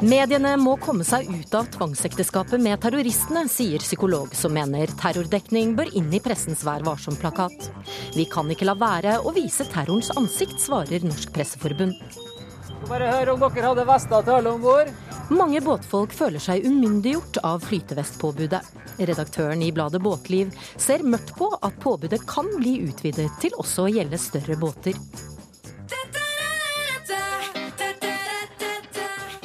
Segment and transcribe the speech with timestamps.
[0.00, 5.90] Mediene må komme seg ut av tvangsekteskapet med terroristene, sier psykolog som mener terrordekning bør
[5.98, 7.66] inn i pressens Vær varsom-plakat.
[8.16, 12.00] Vi kan ikke la være å vise terrorens ansikt, svarer Norsk Presseforbund.
[12.88, 14.88] Bare hør om dere hadde vester til alle om bord.
[15.30, 18.62] Mange båtfolk føler seg umyndiggjort av flytevestpåbudet.
[19.04, 20.48] Redaktøren i bladet Båtliv
[20.80, 24.96] ser mørkt på at påbudet kan bli utvidet til også å gjelde større båter.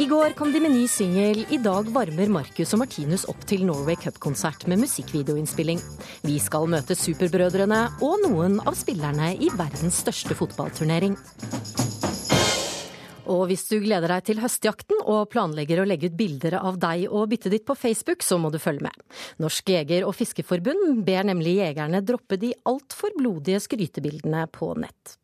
[0.06, 1.40] I går kom de med ny singel.
[1.50, 5.82] I dag varmer Marcus og Martinus opp til Norway Cup-konsert med musikkvideoinnspilling.
[6.22, 11.18] Vi skal møte superbrødrene og noen av spillerne i verdens største fotballturnering.
[13.34, 17.10] Og hvis du gleder deg til høstjakten og planlegger å legge ut bilder av deg
[17.10, 19.06] og byttet ditt på Facebook, så må du følge med.
[19.42, 25.18] Norsk jeger- og fiskeforbund ber nemlig jegerne droppe de altfor blodige skrytebildene på nett.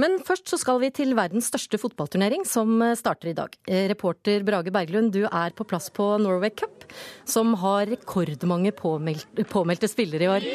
[0.00, 3.54] Men først så skal vi til verdens største fotballturnering, som starter i dag.
[3.68, 6.84] Eh, reporter Brage Berglund, du er på plass på Norway Cup,
[7.28, 10.48] som har rekordmange påmeldte, påmeldte spillere i år.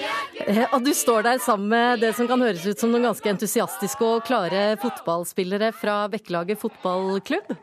[0.45, 3.33] Eh, og du står der sammen med det som kan høres ut som noen ganske
[3.33, 7.57] entusiastiske og klare fotballspillere fra Bekkelaget fotballklubb?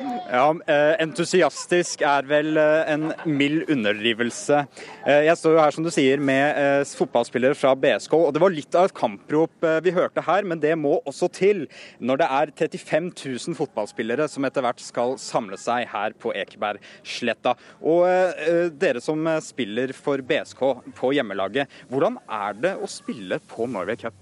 [0.00, 4.62] Ja, eh, Entusiastisk er vel eh, en mild underdrivelse.
[5.04, 8.54] Eh, jeg står jo her som du sier med fotballspillere fra BSK, og det var
[8.54, 11.64] litt av et kamprop vi hørte her, men det må også til
[11.98, 17.56] når det er 35 000 fotballspillere som etter hvert skal samle seg her på Ekebergsletta.
[17.82, 18.06] Og
[18.80, 20.64] dere som spiller for BSK
[20.96, 24.16] på hjemmelaget, hvordan er det å spille på Norway Cup?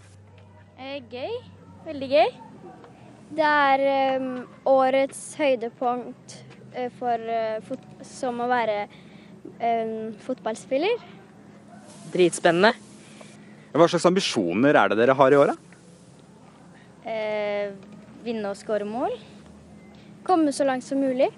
[1.13, 1.41] Gøy.
[1.87, 2.48] Veldig gøy.
[3.29, 4.29] Det er um,
[4.69, 6.37] årets høydepunkt
[6.73, 8.87] uh, for, uh, som å være
[9.61, 11.03] um, fotballspiller.
[12.15, 12.73] Dritspennende.
[13.77, 15.69] Hva slags ambisjoner er det dere har i året?
[17.05, 17.77] Uh,
[18.25, 19.13] vinne og skåre mål.
[20.27, 21.29] Komme så langt som mulig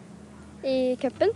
[0.67, 1.35] i cupen.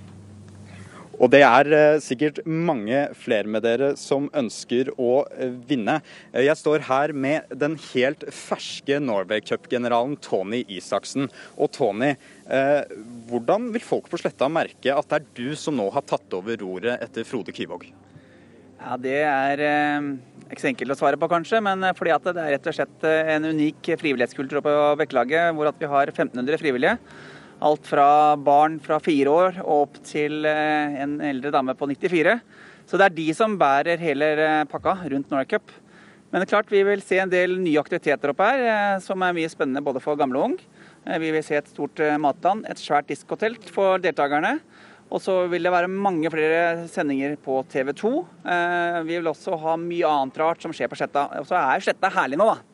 [1.23, 6.01] Og det er eh, sikkert mange flere med dere som ønsker å eh, vinne.
[6.33, 11.29] Eh, jeg står her med den helt ferske Norway Cup-generalen Tony Isaksen.
[11.55, 12.15] Og Tony,
[13.31, 16.59] hvordan vil folk på Sletta merke at det er du som nå har tatt over
[16.61, 17.87] roret etter Frode Kyvåg?
[18.83, 19.63] Ja, Det er
[20.51, 21.63] ikke så enkelt å svare på, kanskje.
[21.65, 25.81] Men fordi at det er rett og slett en unik frivillighetskultur på Bekkelaget, hvor at
[25.81, 26.99] vi har 1500 frivillige.
[27.63, 32.35] Alt fra barn fra fire år og opp til eh, en eldre dame på 94.
[32.85, 35.71] Så det er de som bærer hele eh, pakka rundt Norway Cup.
[36.31, 39.23] Men det er klart vi vil se en del nye aktiviteter oppe her, eh, som
[39.23, 40.59] er mye spennende både for gamle og ung.
[41.05, 44.57] Vi vil se et stort matland, et svært diskotelt for deltakerne.
[45.13, 48.13] Og så vil det være mange flere sendinger på TV 2.
[49.05, 51.27] Vi vil også ha mye annet rart som skjer på Sletta.
[51.43, 52.74] Og så er Sletta herlig nå, da.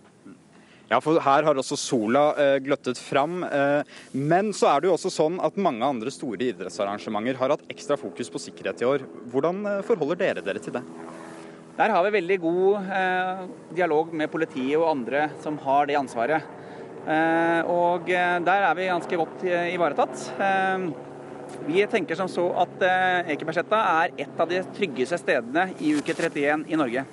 [0.90, 3.44] Ja, for her har også sola eh, gløttet fram.
[3.46, 7.68] Eh, men så er det jo også sånn at mange andre store idrettsarrangementer har hatt
[7.70, 9.04] ekstra fokus på sikkerhet i år.
[9.30, 10.82] Hvordan eh, forholder dere dere til det?
[11.78, 13.44] Der har vi veldig god eh,
[13.78, 16.50] dialog med politiet og andre som har det ansvaret.
[17.06, 20.26] Eh, og eh, der er vi ganske godt ivaretatt.
[21.70, 22.82] vi tenker som så at
[23.30, 27.06] Ekebergsletta er et av de tryggeste stedene i uke 31 i Norge.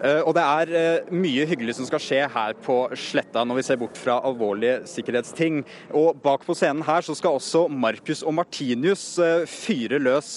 [0.00, 3.64] Eh, og det er eh, mye hyggelig som skal skje her på Sletta, når vi
[3.66, 5.60] ser bort fra alvorlige sikkerhetsting.
[5.96, 10.30] Og bak på scenen her så skal også Marcus og Martinius eh, fyre løs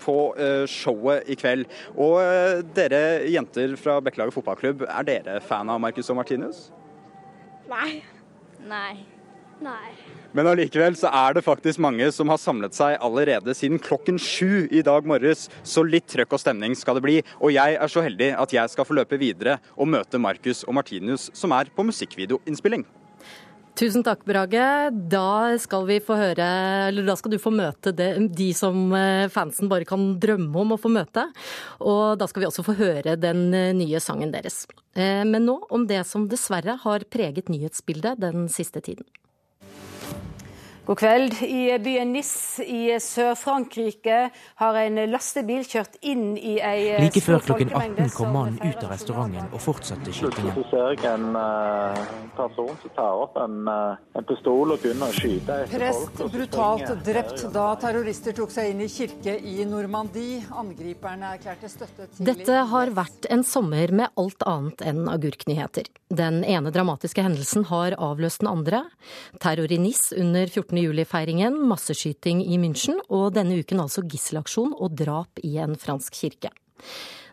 [0.00, 0.16] på
[0.70, 1.66] showet i kveld.
[2.00, 2.18] Og
[2.76, 6.68] dere jenter fra Bekkelaget fotballklubb, er dere fan av Marcus og Martinius?
[7.68, 8.00] Nei.
[8.66, 8.92] Nei.
[9.60, 9.92] Nei.
[10.36, 14.66] Men allikevel så er det faktisk mange som har samlet seg allerede siden klokken sju
[14.68, 15.46] i dag morges.
[15.64, 17.16] Så litt trøkk og stemning skal det bli.
[17.40, 20.76] Og jeg er så heldig at jeg skal få løpe videre og møte Markus og
[20.76, 22.84] Martinus, som er på musikkvideoinnspilling.
[23.76, 24.68] Tusen takk, Brage.
[25.08, 26.44] Da skal, vi få høre,
[26.90, 30.76] eller da skal du få møte det, de som eh, fansen bare kan drømme om
[30.76, 31.26] å få møte.
[31.80, 34.64] Og da skal vi også få høre den eh, nye sangen deres.
[34.96, 39.08] Eh, men nå om det som dessverre har preget nyhetsbildet den siste tiden.
[40.86, 41.42] God kveld.
[41.42, 44.18] I byen Nis i Sør-Frankrike
[44.60, 48.92] har en lastebil kjørt inn i ei Like før klokken 18 kom mannen ut av
[48.94, 50.54] restauranten og fortsatte skytingen.
[50.54, 51.98] Plutselig ser jeg en uh,
[52.36, 57.42] person som tar opp en, uh, en pistol og begynner å skyte Prest brutalt drept
[57.56, 60.44] da terrorister tok seg inn i kirke i Normandie.
[60.54, 65.90] Angriperne erklærte støtte til Dette har vært en sommer med alt annet enn agurknyheter.
[66.14, 68.84] Den ene dramatiske hendelsen har avløst den andre.
[69.42, 74.96] Terror i Nis under 14 juli-feiringen, masseskyting i München og denne uken altså gisselaksjon og
[74.98, 76.52] drap i en fransk kirke.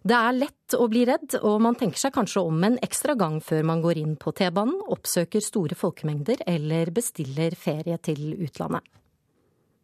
[0.03, 3.37] Det er lett å bli redd, og man tenker seg kanskje om en ekstra gang
[3.39, 8.83] før man går inn på T-banen, oppsøker store folkemengder eller bestiller ferie til utlandet.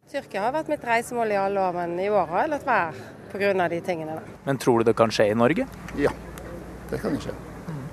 [0.09, 3.07] Tyrkia har vært mitt reisemål i alle år, men i år har jeg latt være
[3.29, 3.67] pga.
[3.69, 4.15] de tingene.
[4.45, 5.67] Men tror du det kan skje i Norge?
[5.95, 6.11] Ja,
[6.89, 7.35] det kan det skje.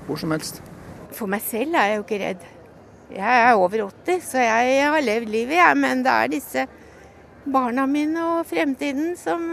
[0.07, 0.62] Hvor som helst.
[1.12, 2.47] For meg selv er jeg jo ikke redd.
[3.12, 5.79] Jeg er over 80, så jeg har levd livet, jeg.
[5.79, 6.67] Men det er disse
[7.47, 9.44] barna mine og fremtiden som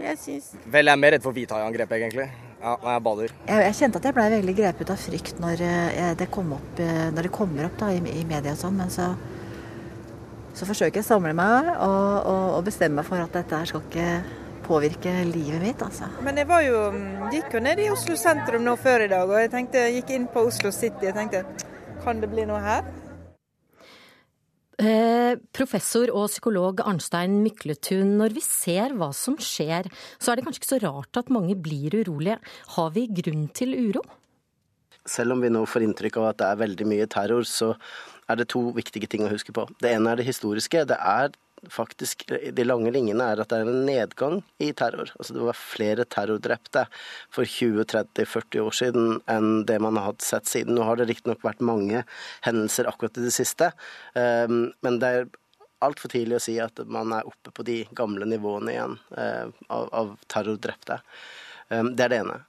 [0.00, 2.30] jeg syns Vel, jeg er mer redd for hvithaiangrep, egentlig.
[2.62, 3.34] Ja, jeg bader.
[3.48, 6.80] Jeg, jeg, kjente at jeg ble veldig grepet av frykt når, eh, det, kom opp,
[6.80, 9.12] eh, når det kommer opp da, i, i media og sånn, men så
[10.52, 13.68] så forsøker jeg å samle meg og, og, og bestemme meg for at dette her
[13.68, 14.08] skal ikke
[14.66, 16.08] påvirke livet mitt, altså.
[16.24, 16.82] Men jeg var jo,
[17.32, 20.28] gikk jo ned i Oslo sentrum nå før i dag, og jeg tenkte, gikk inn
[20.30, 21.42] på Oslo City og tenkte
[22.02, 22.84] kan det bli noe her?
[24.82, 29.86] Eh, professor og psykolog Arnstein Mykletun, når vi ser hva som skjer,
[30.18, 32.40] så er det kanskje ikke så rart at mange blir urolige.
[32.74, 34.02] Har vi grunn til uro?
[35.06, 37.76] Selv om vi nå får inntrykk av at det er veldig mye terror, så
[38.30, 39.68] er det to viktige ting å huske på.
[39.82, 40.82] Det ene er det historiske.
[40.88, 41.30] Det er
[41.70, 45.12] faktisk, De lange linjene er at det er en nedgang i terror.
[45.18, 46.86] Altså Det var flere terrordrepte
[47.32, 50.74] for 20-30-40 år siden enn det man har sett siden.
[50.76, 52.04] Nå har det riktignok vært mange
[52.46, 53.72] hendelser akkurat i det siste,
[54.18, 55.30] ehm, men det er
[55.82, 60.16] altfor tidlig å si at man er oppe på de gamle nivåene igjen eh, av
[60.30, 61.00] terrordrepte.
[61.70, 62.40] Ehm, det er det ene.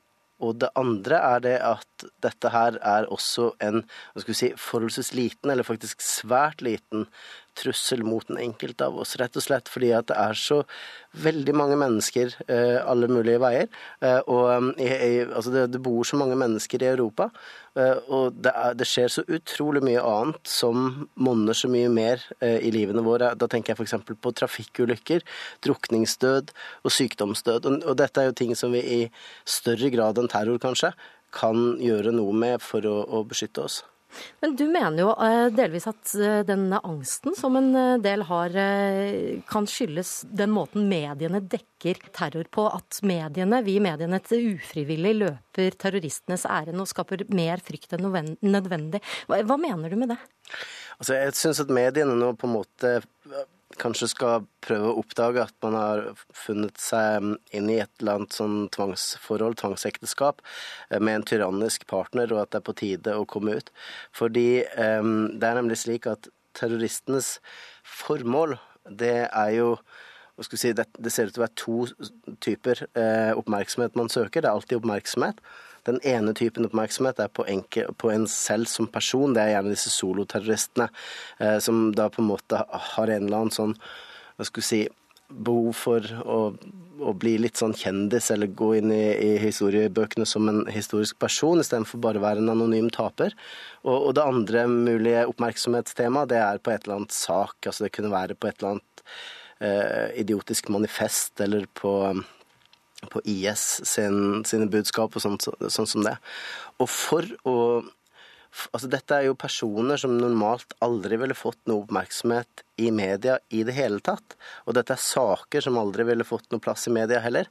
[0.44, 3.84] Og det andre er det at dette her er også en
[4.26, 7.06] si, forholdsvis liten, eller faktisk svært liten,
[7.58, 9.16] trussel mot den enkelte av oss.
[9.20, 10.62] Rett og slett fordi at det er så
[11.24, 13.68] veldig mange mennesker eh, alle mulige veier.
[14.02, 17.30] Eh, og um, altså det, det, bor så mange mennesker i Europa.
[17.78, 22.26] Eh, og det, er, det, skjer så utrolig mye annet som monner så mye mer
[22.40, 23.34] eh, i livene våre.
[23.38, 24.18] Da tenker jeg f.eks.
[24.24, 25.26] på trafikkulykker,
[25.66, 26.54] drukningsdød
[26.84, 27.70] og sykdomsdød.
[27.70, 29.02] Og, og dette er jo ting som vi i
[29.46, 30.94] større grad enn terror, kanskje,
[31.34, 33.82] kan gjøre noe med for å, å beskytte oss.
[34.44, 36.16] Men du mener jo eh, delvis at
[36.48, 38.56] den denne angsten som en eh, del har,
[39.50, 42.68] kan skyldes den måten mediene dekker terror på.
[42.72, 48.08] At mediene, vi mediene ufrivillig løper terroristenes ærend og skaper mer frykt enn
[48.42, 49.04] nødvendig.
[49.28, 50.20] Hva mener du med det?
[51.00, 52.96] Altså, jeg syns at mediene nå på en måte
[53.82, 56.04] kanskje skal prøve å oppdage at man har
[56.36, 60.42] funnet seg inn i et eller annet sånn tvangsforhold, tvangsekteskap,
[60.90, 63.74] eh, med en tyrannisk partner, og at det er på tide å komme ut.
[64.16, 67.38] Fordi um, det er nemlig slik at terroristenes
[67.84, 68.58] formål,
[68.90, 69.76] det er jo
[70.42, 74.42] si, det, det ser ut til å være to typer eh, oppmerksomhet man søker.
[74.42, 75.40] Det er alltid oppmerksomhet.
[75.88, 79.36] Den ene typen oppmerksomhet er på, enke, på en selv som person.
[79.36, 80.90] Det er gjerne disse soloterroristene
[81.40, 83.78] eh, som da på en måte har en eller annen sånn
[84.34, 84.84] hva skulle si,
[85.34, 86.40] behov for å,
[87.02, 91.62] å, bli litt sånn kjendis, eller gå inn i, i historiebøkene som en historisk person,
[91.62, 93.36] istedenfor bare å være en anonym taper.
[93.84, 97.58] Og, og, det andre mulige oppmerksomhetstemaet, det er på et eller annet sak.
[97.66, 99.06] Altså det kunne være på et eller annet
[99.60, 101.96] eh, idiotisk manifest, eller på
[103.12, 106.18] på IS sin, sine budskap og sånn, sånn som det.
[106.80, 107.58] Og for å
[108.70, 113.64] Altså, dette er jo personer som normalt aldri ville fått noe oppmerksomhet i media i
[113.66, 114.36] det hele tatt.
[114.70, 117.50] Og dette er saker som aldri ville fått noe plass i media heller.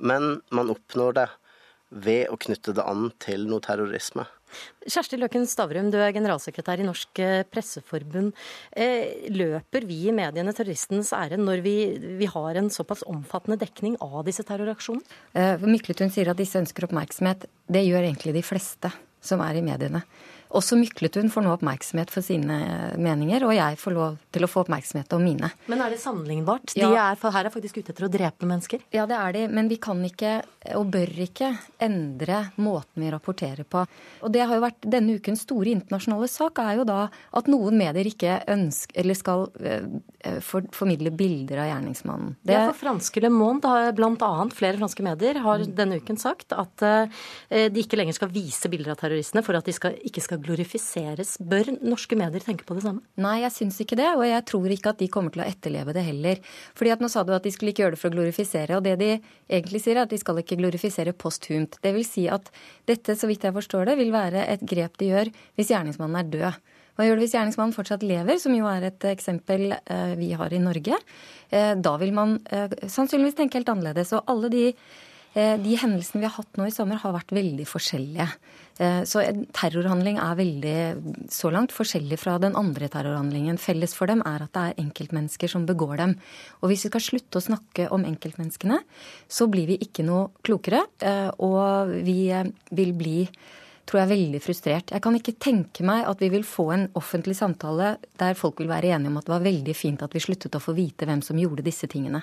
[0.00, 1.26] Men man oppnår det
[1.90, 4.24] ved å knytte det an til noe terrorisme.
[4.88, 8.32] Kjersti Løken Stavrum, du er generalsekretær i Norsk eh, Presseforbund.
[8.72, 11.76] Eh, løper vi i mediene terroristens ære når vi,
[12.20, 15.20] vi, har en såpass omfattende dekning av disse terroraksjonene?
[15.34, 17.48] Eh, Mykletun sier at disse ønsker oppmerksomhet.
[17.68, 18.92] Det gjør egentlig de fleste
[19.24, 20.04] som er i mediene.
[20.56, 22.56] Også Mykletun får nå oppmerksomhet for sine
[22.96, 25.50] meninger, og jeg får lov til å få oppmerksomhet om mine.
[25.68, 26.72] Men er det sammenlignbart?
[26.72, 27.10] De ja.
[27.10, 28.86] er, her er faktisk ute etter å drepe mennesker?
[28.94, 30.38] Ja, det er de, men vi kan ikke,
[30.78, 31.52] og bør ikke,
[31.84, 33.84] endre måten vi rapporterer på.
[34.24, 37.76] Og det har jo vært denne ukens store internasjonale sak, er jo da at noen
[37.80, 42.38] medier ikke ønsker, eller skal uh, for, formidle bilder av gjerningsmannen.
[42.40, 42.56] Det...
[42.56, 44.32] Ja, for franske Le Monde, har bl.a.
[44.56, 47.20] flere franske medier, har denne uken sagt at uh,
[47.52, 51.36] de ikke lenger skal vise bilder av terroristene for at de skal, ikke skal glorifiseres.
[51.38, 53.02] Bør norske medier tenke på det samme?
[53.20, 54.08] Nei, jeg syns ikke det.
[54.16, 56.40] Og jeg tror ikke at de kommer til å etterleve det heller.
[56.78, 58.78] Fordi at nå sa du at de skulle ikke gjøre det for å glorifisere.
[58.78, 61.78] Og det de egentlig sier, er at de skal ikke glorifisere posthumt.
[61.84, 62.50] Det vil si at
[62.88, 66.34] dette, så vidt jeg forstår det, vil være et grep de gjør hvis gjerningsmannen er
[66.34, 66.74] død.
[66.98, 70.50] Hva gjør det hvis gjerningsmannen fortsatt lever, som jo er et eksempel eh, vi har
[70.50, 70.96] i Norge?
[71.46, 74.10] Eh, da vil man eh, sannsynligvis tenke helt annerledes.
[74.18, 74.64] Og alle de
[75.34, 78.28] de hendelsene vi har hatt nå i sommer, har vært veldig forskjellige.
[78.78, 80.76] Eh, så en terrorhandling er veldig
[81.34, 83.58] så langt forskjellig fra den andre terrorhandlingen.
[83.58, 86.16] Felles for dem er at det er enkeltmennesker som begår dem.
[86.62, 88.78] Og hvis vi skal slutte å snakke om enkeltmenneskene,
[89.26, 90.84] så blir vi ikke noe klokere.
[91.02, 92.20] Eh, og vi
[92.70, 93.22] vil bli
[93.88, 94.92] tror jeg veldig frustrert.
[94.92, 98.68] Jeg kan ikke tenke meg at vi vil få en offentlig samtale der folk vil
[98.68, 101.24] være enige om at det var veldig fint at vi sluttet å få vite hvem
[101.24, 102.20] som gjorde disse tingene.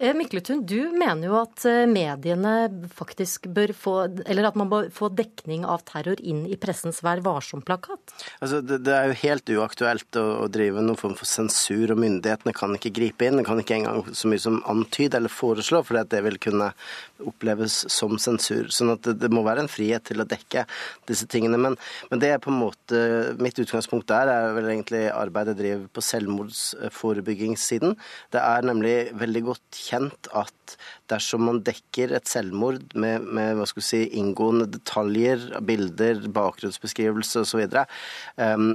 [0.00, 3.94] Eh, Mykletun, du mener jo at eh, mediene faktisk bør få
[4.24, 8.14] Eller at man bør få dekning av terror inn i pressens Vær varsom-plakat?
[8.40, 12.00] Altså, det, det, er jo helt uaktuelt å, å, drive noen form for sensur, og
[12.00, 13.40] myndighetene kan ikke gripe inn.
[13.40, 16.70] De kan ikke engang så mye som antyde eller foreslå, for det vil kunne
[17.26, 18.70] oppleves som sensur.
[18.72, 20.64] Sånn at det, det, må være en frihet til å dekke
[21.10, 21.60] disse tingene.
[21.60, 21.76] Men,
[22.10, 23.00] men det er på en måte
[23.40, 27.94] Mitt utgangspunkt der er vel egentlig arbeidet jeg driver på selvmordsforebyggingssiden.
[28.34, 30.76] Det er nemlig veldig godt kjent at
[31.10, 37.44] dersom man dekker et selvmord med, med hva skal vi si, inngående detaljer, bilder, bakgrunnsbeskrivelse
[37.44, 37.84] osv., så
[38.40, 38.70] um,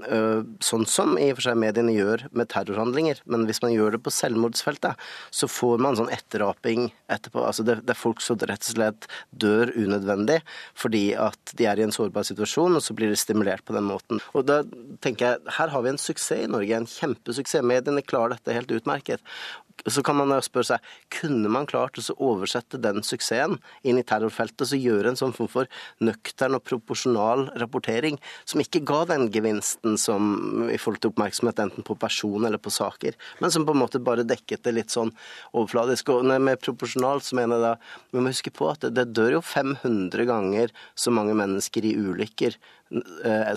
[0.64, 4.04] sånn som i og for seg mediene gjør med terrorhandlinger, men hvis man gjør det
[4.06, 5.02] på selvmordsfeltet,
[5.34, 7.44] så får man sånn etteraping etterpå.
[7.46, 10.42] Altså det, det er folk som rett og slett dør unødvendig
[10.78, 13.88] fordi at de er i en sårbar situasjon, og så blir de stimulert på den
[13.88, 14.22] måten.
[14.34, 14.62] Og da
[15.04, 17.66] tenker jeg, Her har vi en suksess i Norge, en kjempesuksess.
[17.66, 19.24] Mediene klarer dette helt utmerket.
[19.92, 24.74] Så kan man spørre seg kunne man klart å oversette den suksessen inn i terrorfeltet
[24.76, 25.72] og gjøre en sånn form for
[26.04, 31.86] nøktern og proporsjonal rapportering som ikke ga den gevinsten som i forhold til oppmerksomhet enten
[31.86, 35.14] på person eller på saker, men som på en måte bare dekket det litt sånn
[35.54, 36.12] overfladisk.
[36.14, 37.74] Og med proporsjonal så mener jeg da
[38.16, 41.96] vi må huske på at det, det dør jo 500 ganger så mange mennesker i
[42.00, 42.58] ulykker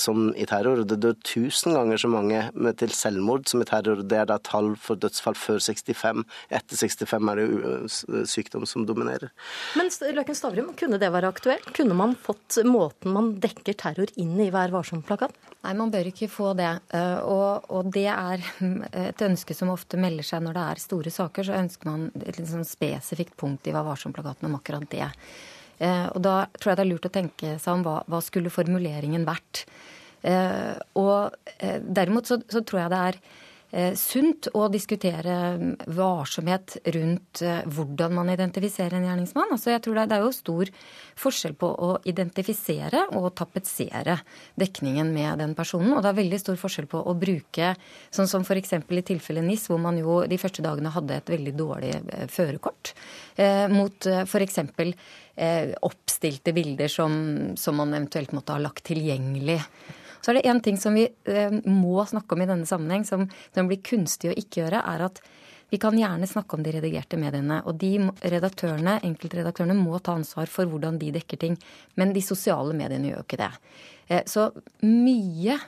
[0.00, 0.82] som i terror.
[0.88, 2.40] Det dør tusen ganger så mange
[2.80, 4.02] til selvmord som i terror.
[4.02, 6.24] Det er da tall for dødsfall før 65.
[6.54, 9.32] Etter 65 er det sykdom som dominerer.
[9.78, 11.68] Men Løken Stavrum, kunne det være aktuelt?
[11.76, 15.36] Kunne man fått måten man dekker terror inn i Vær varsom-plakat?
[15.66, 16.70] Nei, man bør ikke få det.
[16.94, 18.44] Eh, og, og, det er
[19.02, 21.48] et ønske som ofte melder seg når det er store saker.
[21.48, 25.10] Så ønsker man et litt sånn spesifikt punkt i Vær varsom-plakaten om akkurat det.
[25.78, 28.52] Eh, og da tror jeg det er lurt å tenke seg om hva, hva skulle
[28.52, 29.64] formuleringen vært.
[30.26, 33.20] Eh, og eh, derimot så, så tror jeg det er
[34.00, 35.34] sunt å diskutere
[35.92, 39.50] varsomhet rundt hvordan man identifiserer en gjerningsmann.
[39.52, 40.70] Altså jeg tror det, er jo stor
[41.20, 44.16] forskjell på å identifisere og tapetsere
[44.56, 45.92] dekningen med den personen.
[45.92, 47.74] Og det er veldig stor forskjell på å bruke,
[48.08, 48.72] sånn som f.eks.
[48.72, 51.92] i tilfellet NIS, hvor man jo de første dagene hadde et veldig dårlig
[52.32, 52.96] førerkort,
[53.76, 54.62] mot f.eks
[55.86, 57.12] oppstilte bilder som,
[57.54, 59.60] som, man eventuelt måtte ha lagt tilgjengelig.
[60.20, 63.28] Så er det én ting som vi eh, må snakke om i denne sammenheng, som,
[63.54, 65.22] som blir kunstig å ikke gjøre, er at
[65.68, 67.60] vi kan gjerne snakke om de redigerte mediene.
[67.68, 67.92] Og de
[68.32, 71.58] redaktørene, enkeltredaktørene må ta ansvar for hvordan de dekker ting.
[72.00, 73.50] Men de sosiale mediene gjør jo ikke det.
[74.08, 74.48] Eh, så
[74.86, 75.58] mye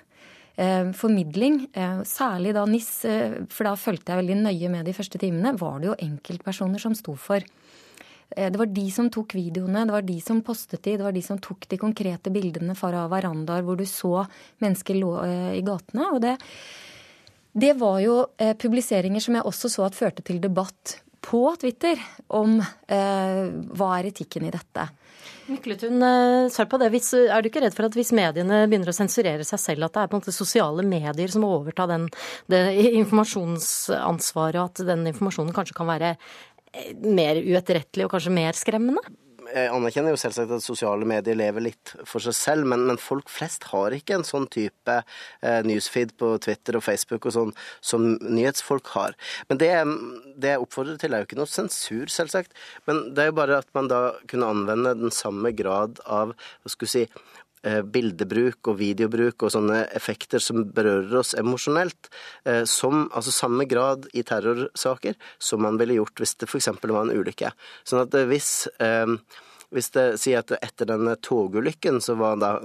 [0.57, 2.91] eh, formidling, eh, særlig da NIS,
[3.53, 6.97] for da fulgte jeg veldig nøye med de første timene, var det jo enkeltpersoner som
[6.97, 7.45] sto for.
[8.37, 11.17] Eh, det var de som tok videoene, det var de som postet de, det var
[11.17, 14.25] de som tok de konkrete bildene fra verandaer hvor du så
[14.63, 16.11] mennesker lå eh, i gatene.
[16.15, 16.37] Og det,
[17.53, 22.01] det var jo eh, publiseringer som jeg også så at førte til debatt på Twitter
[22.33, 23.45] om eh,
[23.77, 24.89] hva er etikken i dette.
[25.51, 25.99] Mykletun,
[26.53, 26.89] svar på det.
[26.95, 29.97] Hvis, er du ikke redd for at hvis mediene begynner å sensurere seg selv, at
[29.97, 32.07] det er på en måte sosiale medier som overtar den,
[32.51, 32.61] det
[33.01, 36.13] informasjonsansvaret, og at den informasjonen kanskje kan være
[37.03, 39.03] mer uetterrettelig og kanskje mer skremmende?
[39.51, 43.31] Jeg anerkjenner jo selvsagt at sosiale medier lever litt for seg selv, men, men folk
[43.33, 47.51] flest har ikke en sånn type eh, newsfeed på Twitter og Facebook og sånn
[47.83, 49.17] som nyhetsfolk har.
[49.51, 49.73] Men det,
[50.37, 52.55] det, jeg oppfordrer til, er jo ikke noe sensur, selvsagt.
[52.87, 56.75] Men det er jo bare at man da kunne anvende den samme grad av hva
[56.75, 62.09] skal vi si, Eh, bildebruk og videobruk og sånne effekter som berører oss emosjonelt,
[62.49, 66.73] eh, som altså samme grad i terrorsaker som man ville gjort hvis det f.eks.
[66.81, 67.53] var en ulykke.
[67.85, 68.51] Sånn at eh, hvis
[69.71, 72.57] hvis det sier at etter den togulykken, så var da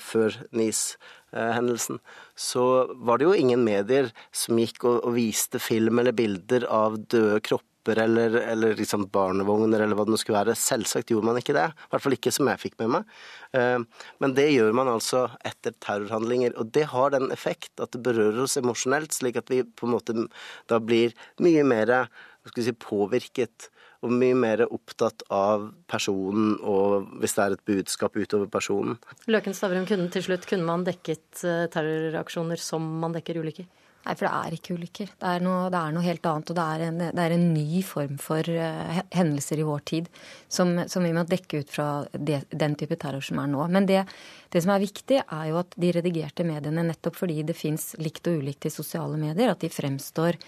[0.00, 1.98] før NIS-hendelsen,
[2.32, 2.62] så
[2.96, 7.42] var det jo ingen medier som gikk og, og viste film eller bilder av døde
[7.44, 10.56] kropper trapper eller, eller liksom barnevogner eller hva det nå skulle være.
[10.56, 11.68] Selvsagt gjorde man ikke det.
[11.72, 13.04] I hvert fall ikke som jeg fikk med meg.
[13.52, 13.78] Eh,
[14.20, 16.56] men det gjør man altså etter terrorhandlinger.
[16.58, 19.96] Og det har den effekt at det berører oss emosjonelt, slik at vi på en
[19.96, 20.28] måte
[20.68, 22.08] da blir mye mer
[22.54, 28.46] si, påvirket og mye mer opptatt av personen og hvis det er et budskap utover
[28.46, 28.94] personen.
[29.26, 33.66] Løken Stavrum, kunne til slutt kunne man dekket eh, terroraksjoner som man dekker ulykker?
[34.08, 35.10] Nei, for det er ikke ulykker.
[35.20, 36.48] Det er noe, det er noe helt annet.
[36.48, 40.06] Og det er, en, det er, en, ny form for uh, hendelser i vår tid
[40.48, 43.66] som, som, vi må dekke ut fra det, den type terror som er nå.
[43.74, 44.06] Men det,
[44.48, 48.30] det, som er viktig, er jo at de redigerte mediene, nettopp fordi det fins likt
[48.32, 50.40] og ulikt i sosiale medier, at de fremstår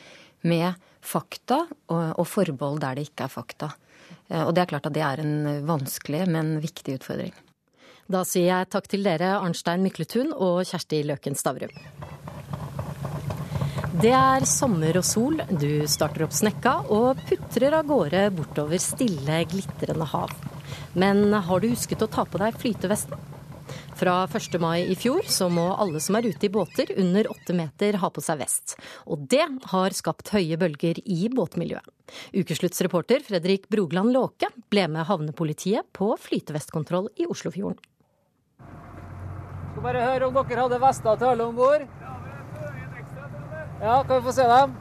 [0.48, 3.70] med fakta og, og forbehold der det ikke er fakta.
[4.32, 7.36] Uh, og det er klart at det er en vanskelig, men viktig utfordring.
[8.10, 11.76] Da sier jeg takk til dere, Arnstein Mykletun og Kjersti Løken Stavrum.
[14.00, 19.42] Det er sommer og sol, du starter opp snekka og putrer av gårde bortover stille,
[19.50, 20.32] glitrende hav.
[20.96, 23.20] Men har du husket å ta på deg flytevesten?
[24.00, 24.56] Fra 1.
[24.62, 28.08] mai i fjor så må alle som er ute i båter under åtte meter ha
[28.08, 28.78] på seg vest.
[29.04, 31.92] Og det har skapt høye bølger i båtmiljøet.
[32.40, 37.76] Ukesluttsreporter Fredrik Brogland Låke ble med havnepolitiet på flytevestkontroll i Oslofjorden.
[39.74, 41.84] Skal bare høre om dere hadde vester til alle om bord.
[43.80, 44.74] Ja, kan vi få se dem?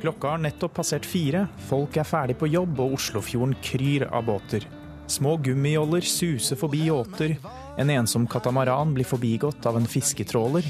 [0.00, 4.64] Klokka har nettopp passert fire, folk er ferdig på jobb og Oslofjorden kryr av båter.
[5.10, 7.36] Små gummijoller suser forbi yachter,
[7.80, 10.64] en ensom katamaran blir forbigått av en fisketråler,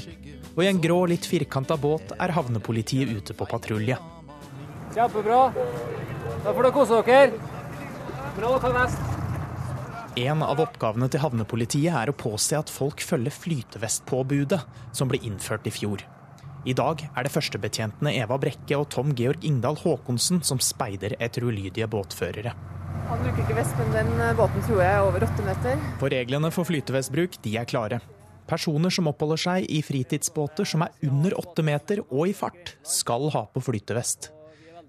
[0.55, 3.99] og i en grå, litt firkanta båt er havnepolitiet ute på patrulje.
[4.95, 5.45] Kjempebra.
[6.43, 7.51] Da får dere kose dere.
[8.35, 9.20] Bra å ta vest.
[10.19, 14.59] En av oppgavene til havnepolitiet er å påse at folk følger flytevestpåbudet
[14.91, 16.03] som ble innført i fjor.
[16.67, 21.47] I dag er det førstebetjentene Eva Brekke og Tom Georg Ingdal Haakonsen som speider etter
[21.47, 22.51] ulydige båtførere.
[23.07, 25.87] Han bruker ikke vest, men den eh, båten tror jeg er over åtte meter.
[26.03, 28.01] For reglene for flytevestbruk de er klare.
[28.51, 33.31] Personer som oppholder seg i fritidsbåter som er under åtte meter og i fart, skal
[33.31, 34.33] ha på flytevest.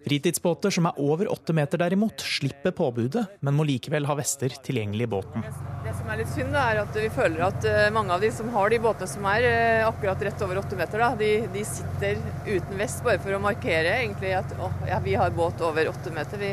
[0.03, 5.07] Fritidsbåter som er over åtte meter derimot, slipper påbudet, men må likevel ha vester tilgjengelig
[5.07, 5.45] i båten.
[5.85, 8.51] Det som er litt synd, er at vi føler at eh, mange av de som
[8.55, 12.19] har de båtene som er eh, akkurat rett over åtte meter, da, de, de, sitter
[12.49, 16.15] uten vest bare for å markere egentlig at å, ja, vi har båt over åtte
[16.15, 16.51] meter, vi,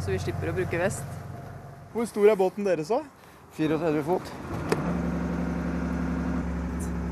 [0.00, 1.20] så vi slipper å bruke vest.
[1.92, 3.02] Hvor stor er båten deres, da?
[3.56, 4.32] 34 fot.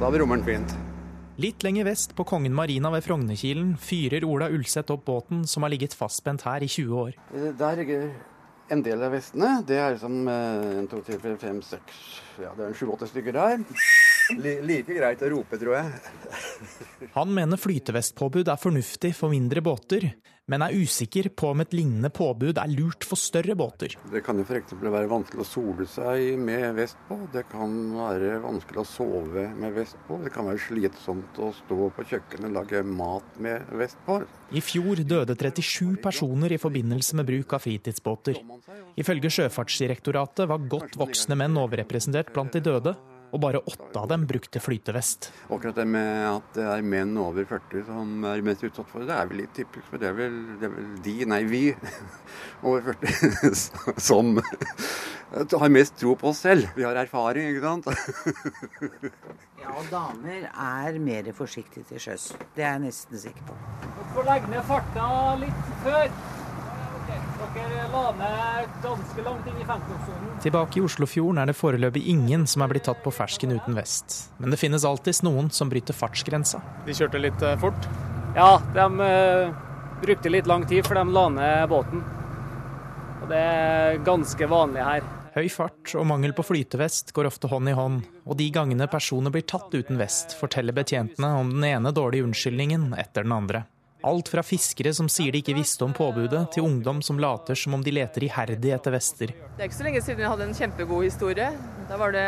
[0.01, 0.75] Da blir rommeren fint.
[1.35, 5.73] Litt lenger vest, på Kongen Marina ved Frognerkilen, fyrer Ola Ulseth opp båten som har
[5.73, 7.17] ligget fastspent her i 20 år.
[7.59, 8.05] Der ligger
[8.71, 9.49] en del av vestene.
[9.67, 12.05] Det er som en, to, tre, fire, fem, seks
[12.39, 13.65] Ja, det er sju-åtte stykker der.
[14.33, 15.91] Like greit å rope, tror jeg.
[17.19, 20.15] Han mener flytevestpåbud er fornuftig for mindre båter,
[20.51, 23.95] men er usikker på om et lignende påbud er lurt for større båter.
[24.13, 24.75] Det kan jo f.eks.
[24.77, 27.17] være vanskelig å sole seg med vest på.
[27.33, 30.19] Det kan være vanskelig å sove med vest på.
[30.25, 34.21] Det kan være slitsomt å stå på kjøkkenet og lage mat med vest på.
[34.53, 38.43] I fjor døde 37 personer i forbindelse med bruk av fritidsbåter.
[39.01, 42.95] Ifølge Sjøfartsdirektoratet var godt voksne menn overrepresentert blant de døde,
[43.33, 45.31] og bare åtte av dem brukte flytevest.
[45.49, 49.09] Akkurat det med at det er menn over 40 som er mest utsatt for det,
[49.11, 49.89] det er vel litt typisk.
[49.91, 51.63] For det er vel, det er vel de, nei vi,
[52.69, 53.55] over 40
[54.11, 54.37] som
[55.65, 56.71] har mest tro på oss selv.
[56.77, 57.91] Vi har erfaring, ikke sant?
[59.65, 62.31] ja, damer er mer forsiktige til sjøs.
[62.55, 63.59] Det er jeg nesten sikker på.
[63.83, 65.11] Dere får legge ned farta
[65.43, 66.09] litt før.
[67.55, 70.31] Dere la ned ganske langt inn i 50-sonen.
[70.43, 74.17] Tilbake i Oslofjorden er det foreløpig ingen som er blitt tatt på fersken uten vest.
[74.43, 76.59] Men det finnes alltids noen som bryter fartsgrensa.
[76.89, 77.87] De kjørte litt uh, fort?
[78.35, 79.55] Ja, de uh,
[80.03, 82.03] brukte litt lang tid, for de la ned båten.
[83.23, 85.07] Og det er ganske vanlig her.
[85.35, 89.35] Høy fart og mangel på flytevest går ofte hånd i hånd, og de gangene personer
[89.35, 93.65] blir tatt uten vest, forteller betjentene om den ene dårlige unnskyldningen etter den andre.
[94.05, 97.73] Alt fra fiskere som sier de ikke visste om påbudet, til ungdom som later som
[97.79, 99.31] om de leter iherdig etter vester.
[99.33, 101.47] Det er ikke så lenge siden vi hadde en kjempegod historie.
[101.89, 102.25] Da var det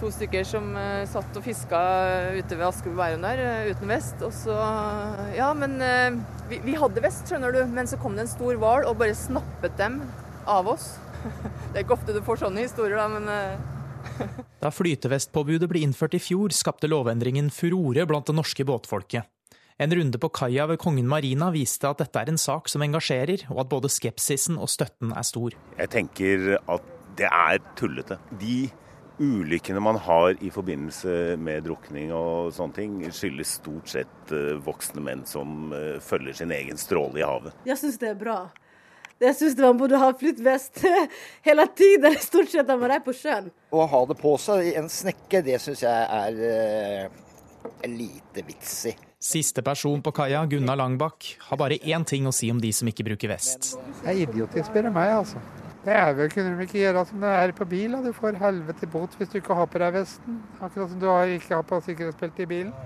[0.00, 1.82] to stykker som uh, satt og fiska
[2.34, 4.18] ute ved Asker der uh, uten vest.
[4.26, 4.56] Og så
[5.36, 5.78] Ja, men
[6.50, 7.62] vi, vi, hadde vest, skjønner du.
[7.70, 10.00] Men så kom det en stor hval og bare snappet dem
[10.42, 10.96] av oss.
[11.70, 13.30] det er ikke ofte du får sånne historier, da, men
[14.62, 19.30] Da flytevestpåbudet ble innført i fjor, skapte lovendringen furore blant det norske båtfolket.
[19.76, 23.42] En runde på kaia ved Kongen Marina viste at dette er en sak som engasjerer,
[23.52, 25.52] og at både skepsisen og støtten er stor.
[25.76, 26.86] Jeg tenker at
[27.18, 28.16] det er tullete.
[28.40, 28.70] De
[29.20, 34.32] ulykkene man har i forbindelse med drukning og sånne ting, skyldes stort sett
[34.64, 37.56] voksne menn som følger sin egen stråle i havet.
[37.68, 38.38] Jeg syns det er bra.
[39.20, 40.82] Jeg syns man burde ha flytevest
[41.48, 43.52] hele tiden, stort sett når man er på sjøen.
[43.76, 48.78] Å ha det på seg i en snekke, det syns jeg er uh, lite vits
[48.92, 48.96] i.
[49.16, 52.88] Siste person på kaia, Gunnar Langbakk, har bare én ting å si om de som
[52.90, 53.70] ikke bruker vest.
[54.02, 55.40] Det er idiotisk, spør du meg, altså.
[55.86, 58.88] Det er vel, kunne de ikke gjøre som det er på bil, du får helvete
[58.92, 60.36] bot hvis du ikke har på deg vesten.
[60.60, 62.76] Akkurat som du har, ikke har på sikkerhetsbeltet i bilen.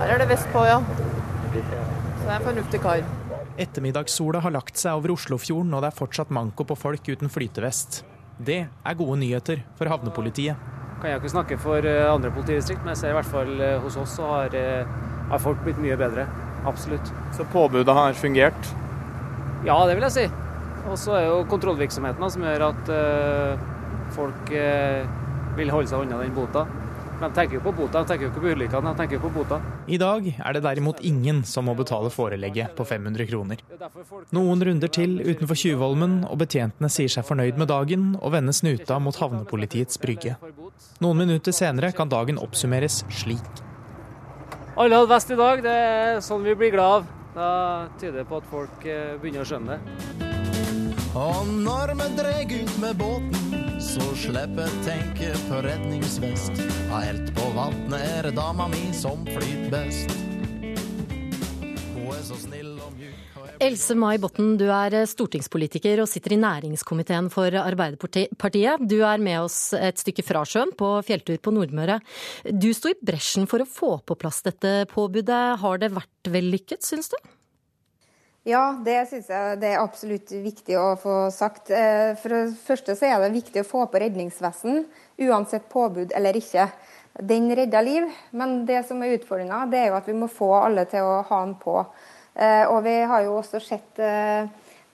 [0.00, 0.80] Her er det vest på, ja.
[0.80, 3.04] Så det er en fornuftig kar.
[3.60, 8.06] Ettermiddagssola har lagt seg over Oslofjorden, og det er fortsatt manko på folk uten flytevest.
[8.40, 10.79] Det er gode nyheter for havnepolitiet.
[11.00, 13.52] Kan jeg ikke snakke for andre politidistrikt, men jeg ser i hvert fall
[13.84, 14.56] hos oss så har,
[15.30, 16.26] har folk blitt mye bedre.
[16.68, 17.08] Absolutt.
[17.32, 18.68] Så påbudet har fungert?
[19.64, 20.26] Ja, det vil jeg si.
[20.90, 22.92] Og så er jo kontrollvirksomheten som gjør at
[24.12, 24.52] folk
[25.56, 26.66] vil holde seg unna den bota.
[27.20, 29.30] De tenker jo på bota, de tenker jo ikke på ulykkene, de tenker jo på
[29.34, 29.58] bota.
[29.92, 33.60] I dag er det derimot ingen som må betale forelegget på 500 kroner.
[34.32, 38.96] Noen runder til utenfor Tjuvholmen, og betjentene sier seg fornøyd med dagen og vender snuta
[39.04, 40.38] mot havnepolitiets brygge.
[41.04, 43.62] Noen minutter senere kan dagen oppsummeres slik.
[44.80, 47.14] Alle hadde vest i dag, det er sånn vi blir glad av.
[47.36, 47.52] Da
[48.00, 50.29] tyder det på at folk eh, begynner å skjønne det.
[51.10, 56.60] Og når vi dreg ut med båten, så slipper tenke på redningsvest.
[56.92, 60.14] Helt på vatnet er det dama mi som flyter best.
[61.96, 63.16] Hun er så snill og mjuk.
[63.60, 68.86] Else Mai Botten, du er stortingspolitiker og sitter i næringskomiteen for Arbeiderpartiet.
[68.86, 71.98] Du er med oss et stykke fra sjøen, på fjelltur på Nordmøre.
[72.54, 75.42] Du sto i bresjen for å få på plass dette påbudet.
[75.58, 77.18] Har det vært vellykket, syns du?
[78.48, 81.68] Ja, det syns jeg det er absolutt viktig å få sagt.
[81.68, 84.86] Eh, for det første så er det viktig å få på redningsvesten,
[85.20, 86.70] uansett påbud eller ikke.
[87.20, 90.86] Den redder liv, men det som er utfordringa, er jo at vi må få alle
[90.88, 91.82] til å ha den på.
[92.32, 94.48] Eh, og vi har jo også sett eh,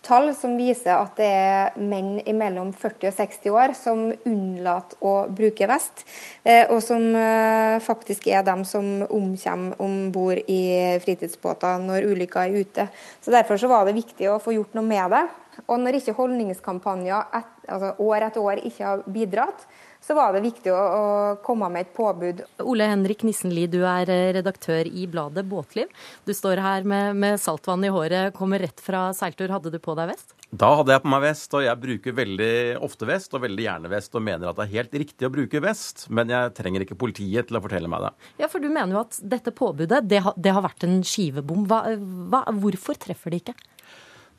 [0.07, 5.15] tall som viser at det er menn mellom 40 og 60 år som unnlater å
[5.29, 6.05] bruke vest,
[6.47, 10.61] eh, og som eh, faktisk er dem som omkommer om bord i
[11.03, 12.87] fritidsbåter når ulykka er ute.
[13.21, 15.25] Så Derfor så var det viktig å få gjort noe med det.
[15.67, 19.67] Og når ikke holdningskampanjer et, altså år etter år ikke har bidratt,
[20.07, 21.07] så var det viktig å, å,
[21.43, 22.45] komme med et påbud.
[22.63, 25.91] Ole Henrik Nissenli, du er eh, redaktør i bladet Båtliv.
[26.29, 29.51] Du står her med, med saltvann i håret, kommer rett fra seiltur.
[29.51, 30.37] Hadde du på deg vest?
[30.55, 32.53] Da hadde jeg på meg vest, og jeg bruker veldig
[32.87, 35.63] ofte vest, og veldig gjerne vest, og mener at det er helt riktig å bruke
[35.65, 38.13] vest, men jeg trenger ikke politiet til å fortelle meg det.
[38.45, 41.67] Ja, for du mener jo at dette påbudet, det har, det har vært en skivebom.
[41.67, 41.83] Hva,
[42.31, 43.57] hva, hvorfor treffer det ikke?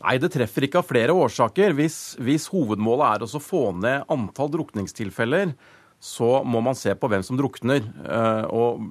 [0.03, 1.73] Nei, det treffer ikke av flere årsaker.
[1.77, 5.55] Hvis, hvis hovedmålet er å få ned antall drukningstilfeller,
[5.97, 7.81] så må man se på hvem som drukner.
[7.81, 8.83] Eh, og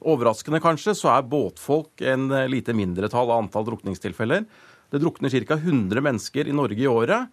[0.00, 4.48] overraskende kanskje, så er båtfolk en lite mindretall av antall drukningstilfeller.
[4.90, 5.54] Det drukner ca.
[5.60, 7.30] 100 mennesker i Norge i året.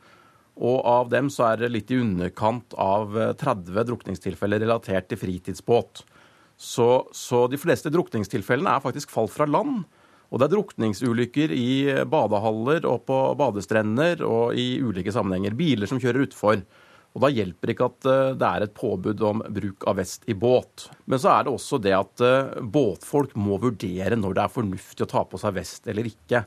[0.58, 6.04] Og av dem så er det litt i underkant av 30 drukningstilfeller relatert til fritidsbåt.
[6.58, 9.86] Så, så de fleste drukningstilfellene er faktisk fall fra land.
[10.28, 11.70] Og det er drukningsulykker i
[12.10, 15.56] badehaller og på badestrender og i ulike sammenhenger.
[15.56, 16.60] Biler som kjører utfor.
[17.18, 20.36] Og Da hjelper ikke at eh, det er et påbud om bruk av vest i
[20.38, 20.86] båt.
[21.10, 25.08] Men så er det også det at eh, båtfolk må vurdere når det er fornuftig
[25.08, 26.44] å ta på seg vest eller ikke.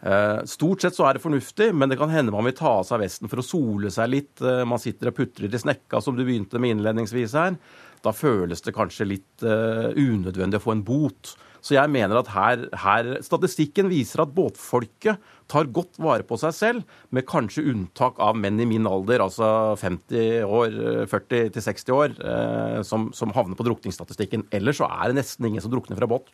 [0.00, 2.86] Eh, stort sett så er det fornuftig, men det kan hende man vil ta av
[2.88, 4.40] seg vesten for å sole seg litt.
[4.40, 7.60] Man sitter og putrer i snekka, som du begynte med innledningsvis her.
[8.04, 11.32] Da føles det kanskje litt unødvendig å få en bot.
[11.66, 15.18] Så jeg mener at her, her, Statistikken viser at båtfolket
[15.50, 19.48] tar godt vare på seg selv, med kanskje unntak av menn i min alder, altså
[19.78, 20.78] 50 år,
[21.10, 24.46] 40 til 60 år, eh, som, som, havner på drukningsstatistikken.
[24.54, 26.30] Ellers så er det nesten ingen som drukner fra båt.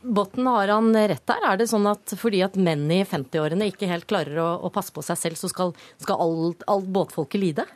[0.00, 1.44] Botten, har han rett der?
[1.48, 4.92] Er det sånn at fordi at menn i 50-årene ikke helt klarer å, å, passe
[4.96, 7.68] på seg selv, så skal, skal alt, alt båtfolket lide?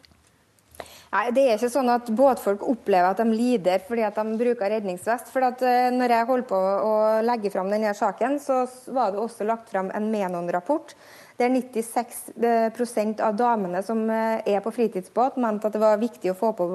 [1.15, 4.73] Nei, Det er ikke sånn at båtfolk opplever at de lider fordi at de bruker
[4.73, 5.31] redningsvest.
[5.31, 9.23] For at uh, når jeg holdt på å legge fram denne saken, så var det
[9.23, 10.97] også lagt fram en Menon-rapport
[11.35, 16.31] er 96 eh, av damene som eh, er på fritidsbåt, mente at det var viktig
[16.31, 16.69] å få på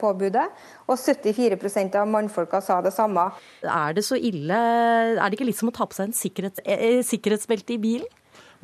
[0.00, 0.46] påbudet.
[0.88, 3.26] Og 74% av mannfolka sa det samme.
[3.62, 4.56] Er det så ille?
[5.18, 6.64] Er det ikke litt som å ta på seg en sikkerhets,
[7.10, 8.08] sikkerhetsbelte i bilen?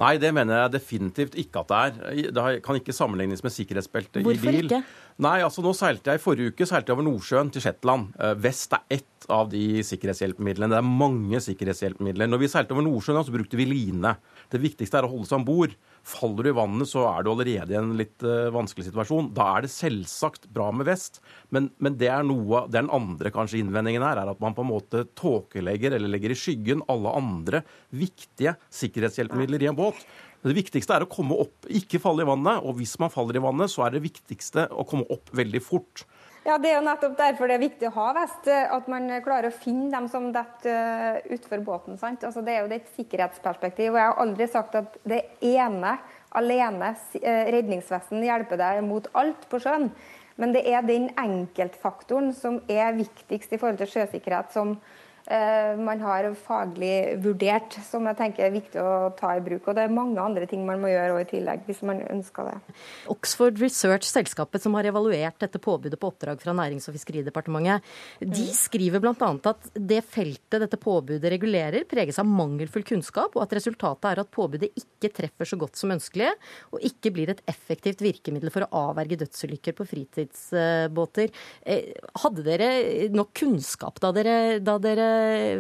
[0.03, 2.31] Nei, det mener jeg definitivt ikke at det er.
[2.35, 4.33] Det kan ikke sammenlignes med sikkerhetsbeltet i bil.
[4.33, 4.81] Hvorfor ikke?
[5.23, 8.09] Nei, altså nå seilte jeg I Forrige uke seilte jeg over Nordsjøen til Shetland.
[8.19, 10.73] Eh, vest er ett av de sikkerhetshjelpemidlene.
[10.75, 12.29] Det er mange sikkerhetshjelpemidler.
[12.31, 14.17] Når vi seilte over Nordsjøen, så brukte vi line.
[14.51, 15.79] Det viktigste er å holde seg om bord.
[16.05, 19.31] Faller du i vannet, så er du allerede i en litt uh, vanskelig situasjon.
[19.37, 21.23] Da er det selvsagt bra med vest,
[21.55, 24.73] men, men det er noe, den andre kanskje innvendingen her, er at man på en
[24.75, 27.65] måte tåkelegger eller legger i skyggen alle andre
[27.97, 30.05] viktige sikkerhetshjelpemidler i en båt.
[30.45, 32.61] Det viktigste er å komme opp, ikke falle i vannet.
[32.69, 36.05] Og hvis man faller i vannet, så er det viktigste å komme opp veldig fort.
[36.45, 38.49] Ja, Det er jo nettopp derfor det er viktig å ha vest.
[38.53, 40.75] At man klarer å finne dem som detter
[41.17, 41.97] eh, utfor båten.
[41.97, 42.27] sant?
[42.29, 43.95] Altså, det er jo det et sikkerhetsperspektiv.
[43.95, 45.95] og Jeg har aldri sagt at det ene
[46.37, 46.91] alene,
[47.23, 49.89] eh, redningsvesten, hjelper deg mot alt på sjøen.
[50.37, 56.03] Men det er den enkeltfaktoren som er viktigst i forhold til sjøsikkerhet, som eh, man
[56.05, 59.65] har faglig vurdert, som jeg tenker er viktig å ta i bruk.
[59.71, 62.75] Og det er mange andre ting man må gjøre i tillegg, hvis man ønsker det.
[63.13, 67.89] Oxford Research, selskapet som har evaluert dette påbudet på oppdrag fra Nærings- og fiskeridepartementet,
[68.21, 68.53] de mm.
[68.59, 69.31] skriver bl.a.
[69.51, 74.33] at det feltet dette påbudet regulerer, preges av mangelfull kunnskap, og at resultatet er at
[74.35, 76.35] påbudet ikke treffer så godt som ønskelig,
[76.75, 81.33] og ikke blir et effektivt virkemiddel for å avverge dødsulykker på fritidsbåter.
[81.65, 82.71] Eh, hadde dere
[83.15, 85.09] nok kunnskap da dere, da dere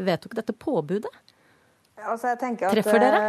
[0.06, 1.12] vedtok dette påbudet?
[2.04, 3.20] Altså, at, treffer dere?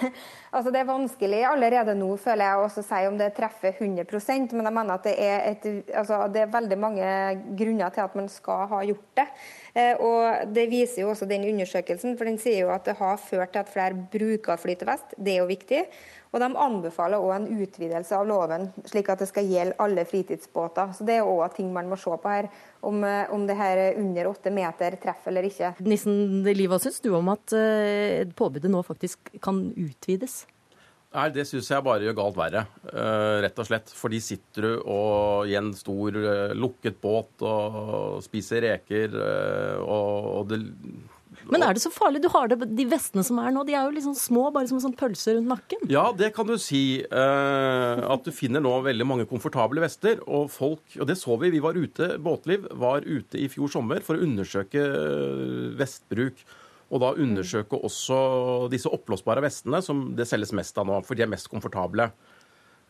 [0.54, 4.68] altså, det er vanskelig allerede nå, føler jeg, å si om det treffer 100% men
[4.68, 7.08] jeg mener at det er, et, altså, det er veldig mange
[7.58, 9.26] grunner til at man skal ha gjort det.
[9.74, 13.18] Eh, og Det viser jo også den undersøkelsen, for den sier jo at det har
[13.20, 15.18] ført til at flere bruker flytevest.
[15.18, 15.82] Det er jo viktig.
[16.36, 20.92] Og De anbefaler òg en utvidelse av loven, slik at det skal gjelde alle fritidsbåter.
[20.92, 22.50] Så Det er òg ting man må se på her,
[22.82, 25.72] om, eh, om det her under åtte meter treffer eller ikke.
[25.80, 30.44] Nissen Liv, hva syns du om at uh, påbudet nå faktisk kan utvides?
[31.16, 33.88] Nei, Det syns jeg bare gjør galt verre, uh, rett og slett.
[33.96, 39.16] Fordi sitter du og, i en stor uh, lukket båt og spiser reker,
[39.80, 40.60] og, og det
[41.52, 42.20] men er det så farlig?
[42.24, 44.78] Du har det, De vestene som er nå, de er jo liksom små, bare som
[44.80, 45.86] en sånn pølse rundt nakken.
[45.92, 47.00] Ja, det kan du si.
[47.04, 50.22] Eh, at du finner nå veldig mange komfortable vester.
[50.26, 54.02] Og folk, og det så vi, vi var ute, Båtliv var ute i fjor sommer
[54.06, 56.42] for å undersøke eh, vestbruk.
[56.94, 58.18] Og da undersøke også
[58.70, 62.10] disse oppblåsbare vestene, som det selges mest av nå, for de er mest komfortable.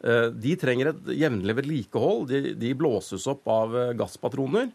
[0.04, 2.26] Uh, de trenger et jevnlig vedlikehold.
[2.28, 4.68] De, de blåses opp av gasspatroner.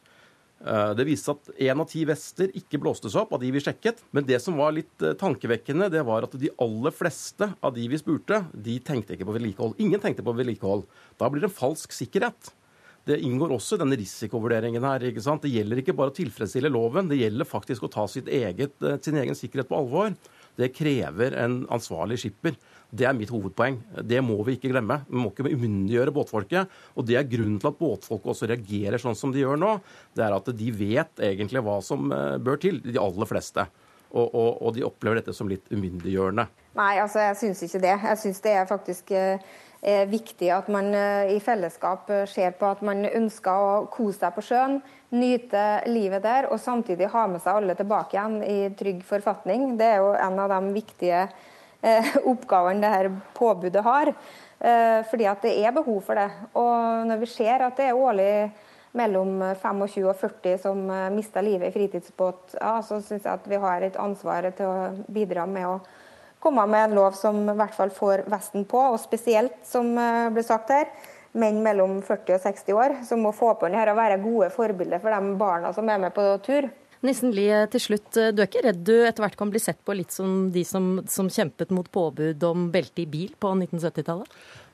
[0.62, 3.62] Eh, det viste seg at én av ti vester ikke blåstes opp av de vi
[3.64, 4.04] sjekket.
[4.14, 7.88] Men det som var litt eh, tankevekkende, det var at de aller fleste av de
[7.90, 9.78] vi spurte, de tenkte ikke på vedlikehold.
[9.82, 10.86] Ingen tenkte på vedlikehold.
[11.18, 12.54] Da blir det en falsk sikkerhet.
[13.10, 15.02] Det inngår også denne risikovurderingen her.
[15.10, 15.42] ikke sant?
[15.42, 19.18] Det gjelder ikke bare å tilfredsstille loven, det gjelder faktisk å ta eget, eh, sin
[19.18, 20.14] egen sikkerhet på alvor.
[20.58, 22.56] Det krever en ansvarlig skipper.
[22.92, 23.78] Det er mitt hovedpoeng.
[24.04, 25.00] Det må vi ikke glemme.
[25.08, 26.74] Vi må ikke umyndiggjøre båtfolket.
[27.00, 29.78] Og det er grunnen til at båtfolket også reagerer sånn som de gjør nå.
[30.16, 33.66] Det er at de vet egentlig hva som eh, bør til, de aller fleste.
[34.12, 36.50] Og, og, og de opplever dette som litt umyndiggjørende.
[36.76, 37.94] Nei, altså jeg syns ikke det.
[38.10, 42.74] Jeg syns det er faktisk eh, er viktig at man eh, i fellesskap ser på
[42.74, 44.82] at man ønsker å kose seg på sjøen,
[45.16, 49.78] nyte livet der, og samtidig ha med seg alle tilbake igjen i trygg forfatning.
[49.80, 51.24] Det er jo en av de viktige
[52.32, 54.14] oppgavene det her påbudet har.
[54.60, 56.28] Eh, fordi at det er behov for det.
[56.54, 58.34] Og når vi ser at det er årlig
[58.98, 63.48] mellom 25 og 40 som eh, mister livet i fritidsbåt, ja, så syns jeg at
[63.50, 65.80] vi har et ansvar til å bidra med å
[66.42, 70.42] komme med en lov som i hvert fall får vesten på, og spesielt, som ble
[70.42, 70.88] sagt her,
[71.38, 74.50] menn mellom 40 og 60 år, som må få på den her og være gode
[74.54, 76.66] forbilder for de barna som er med på tur.
[77.06, 78.10] Nissen Lie, til slutt.
[78.14, 81.00] Du er ikke redd du etter hvert kan bli sett på litt som de som,
[81.10, 84.30] som kjempet mot påbud om belte i bil på 1970-tallet?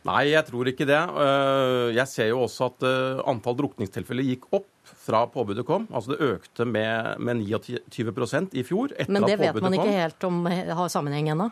[0.08, 1.00] Nei, jeg tror ikke det.
[1.24, 5.88] Eh, jeg ser jo også at eh, antall drukningstilfeller gikk opp fra påbudet kom.
[5.92, 8.94] Altså det økte med, med 29% i fjor.
[8.94, 9.16] etter at påbudet kom.
[9.18, 11.50] Men det vet man ikke helt om har sammenheng ennå?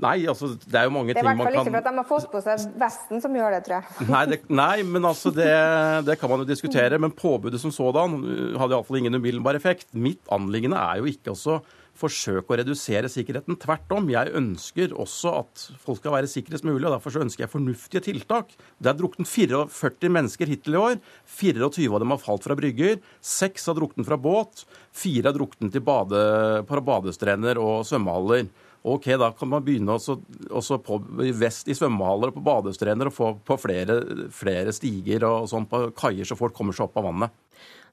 [0.00, 1.72] Nei, altså, det er jo mange ting man kan Det er i hvert fall ikke
[1.74, 4.06] for at de har fått på seg vesten som gjør det, tror jeg.
[4.14, 5.50] Nei, det, nei men altså, det,
[6.08, 7.00] det, kan man jo diskutere.
[7.02, 8.16] Men påbudet som sådan
[8.60, 9.90] hadde iallfall ingen umiddelbar effekt.
[9.92, 11.60] Mitt anliggende er jo ikke også
[12.00, 13.58] forsøke å redusere sikkerheten.
[13.60, 14.08] Tvert om.
[14.12, 18.04] Jeg ønsker også at folk skal være sikrest mulig, og derfor så ønsker jeg fornuftige
[18.08, 18.54] tiltak.
[18.80, 20.96] Det er druknet 44 mennesker hittil i år.
[21.40, 22.98] 24 av dem har falt fra brygger.
[23.20, 24.64] Seks har druknet fra båt.
[24.96, 26.24] Fire har druknet bade,
[26.68, 28.48] på badestrender og svømmehaller.
[28.82, 30.16] Ok, da kan man begynne også,
[30.48, 30.96] også på
[31.36, 34.00] vest i svømmehaller og på badestrender og få på flere,
[34.32, 37.36] flere stiger og sånn på kaier, så folk kommer seg opp av vannet.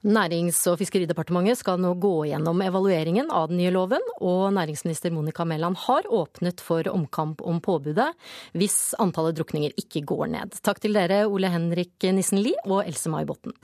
[0.07, 5.43] Nærings- og fiskeridepartementet skal nå gå gjennom evalueringen av den nye loven, og næringsminister Monica
[5.43, 8.11] Mæland har åpnet for omkamp om påbudet
[8.53, 10.59] hvis antallet drukninger ikke går ned.
[10.63, 13.57] Takk til dere, Ole Henrik Nissen Lie og Else May Botten.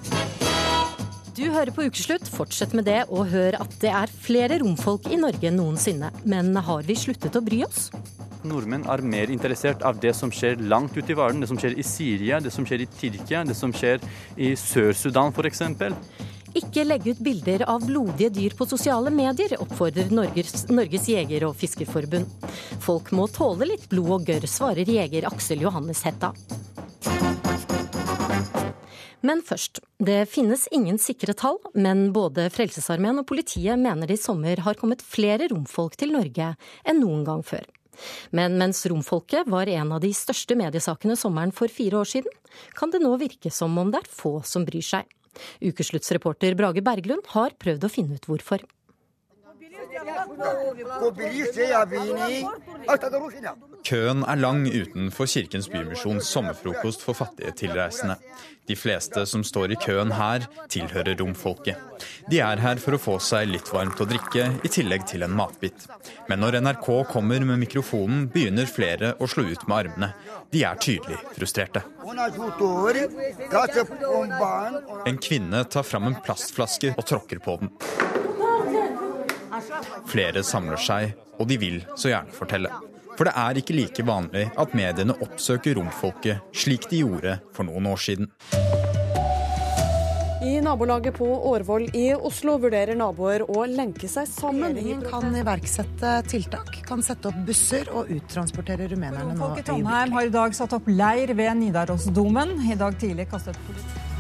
[1.34, 2.28] Du hører på Ukeslutt.
[2.30, 6.12] Fortsett med det, og hør at det er flere romfolk i Norge enn noensinne.
[6.30, 7.88] Men har vi sluttet å bry oss?
[8.46, 11.41] Nordmenn er mer interessert av det som skjer langt ute i verden.
[11.41, 14.04] Det som skjer i Syria, det som skjer i Tyrkia, det som skjer
[14.38, 15.63] i Sør-Sudan f.eks.
[16.60, 21.58] Ikke legge ut bilder av blodige dyr på sosiale medier, oppfordrer Norges, Norges jeger- og
[21.58, 22.30] fiskerforbund.
[22.84, 26.36] Folk må tåle litt blod og gørr, svarer jeger Aksel Johannes Hetta.
[29.24, 29.80] Men først.
[30.04, 34.76] Det finnes ingen sikre tall, men både Frelsesarmeen og politiet mener det i sommer har
[34.80, 36.50] kommet flere romfolk til Norge
[36.84, 37.64] enn noen gang før.
[38.36, 42.36] Men mens romfolket var en av de største mediesakene sommeren for fire år siden,
[42.76, 45.08] kan det nå virke som om det er få som bryr seg.
[45.64, 48.66] Ukesluttsreporter Brage Berglund har prøvd å finne ut hvorfor.
[53.84, 58.15] Køen er lang utenfor Kirkens Bymisjons sommerfrokost for fattige tilreisende.
[58.67, 61.79] De fleste som står i køen her, tilhører romfolket.
[62.32, 65.36] De er her for å få seg litt varmt å drikke, i tillegg til en
[65.36, 65.88] matbit.
[66.32, 70.13] Men når NRK kommer med mikrofonen, begynner flere å slå ut med armene.
[70.53, 71.84] De er tydelig frustrerte.
[75.12, 77.75] En kvinne tar fram en plastflaske og tråkker på den.
[80.10, 82.72] Flere samler seg, og de vil så gjerne fortelle.
[83.13, 87.92] For det er ikke like vanlig at mediene oppsøker romfolket slik de gjorde for noen
[87.92, 88.32] år siden.
[90.44, 94.76] I nabolaget på Årvoll i Oslo vurderer naboer å lenke seg sammen.
[94.76, 99.39] Regjeringen kan iverksette tiltak, kan sette opp busser og uttransportere rumenerne nå.
[99.39, 102.58] Folk i Trondheim har i dag satt opp leir ved Nidarosdomen.
[102.68, 104.12] I dag tidlig kastet politiet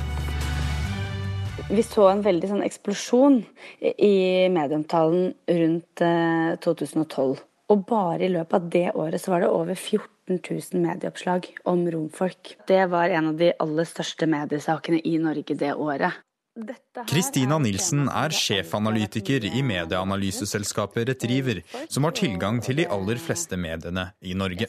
[1.69, 3.39] vi så en veldig sånn eksplosjon
[3.81, 6.03] i medieomtalen rundt
[6.65, 7.39] 2012.
[7.71, 11.85] Og bare i løpet av det året så var det over 14 000 medieoppslag om
[11.91, 12.55] romfolk.
[12.67, 16.19] Det var en av de aller største mediesakene i Norge det året.
[17.09, 24.05] Kristina Nilsen er sjefanalytiker i medieanalyseselskapet Retriever, som har tilgang til de aller fleste mediene
[24.21, 24.67] i Norge.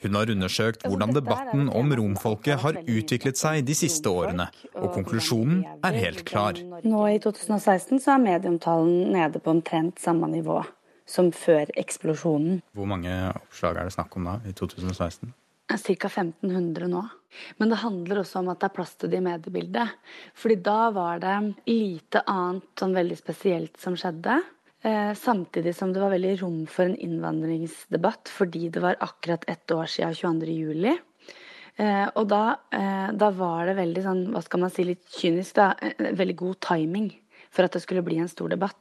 [0.00, 4.48] Hun har undersøkt hvordan debatten om romfolket har utviklet seg de siste årene,
[4.80, 6.56] og konklusjonen er helt klar.
[6.88, 10.62] Nå i 2016 så er medieomtalen nede på omtrent samme nivå
[11.06, 12.62] som før eksplosjonen.
[12.74, 15.36] Hvor mange oppslag er det snakk om da, i 2016?
[15.66, 16.08] Ca.
[16.08, 17.02] 1500 nå.
[17.58, 19.96] Men det handler også om at det er plass til det i mediebildet.
[20.38, 21.34] Fordi da var det
[21.68, 24.38] lite annet sånn veldig spesielt som skjedde.
[24.86, 29.74] Eh, samtidig som det var veldig rom for en innvandringsdebatt fordi det var akkurat ett
[29.74, 30.96] år siden 22.07.
[31.76, 35.58] Eh, og da, eh, da, var det veldig sånn, hva skal man si, litt kynisk,
[35.58, 37.10] da, eh, veldig god timing
[37.50, 38.80] for at det skulle bli en stor debatt.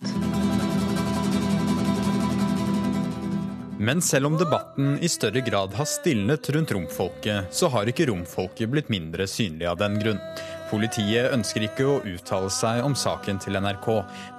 [3.79, 8.69] Men selv om debatten i større grad har stilnet rundt romfolket, så har ikke romfolket
[8.71, 10.21] blitt mindre synlig av den grunn.
[10.69, 13.89] Politiet ønsker ikke å uttale seg om saken til NRK,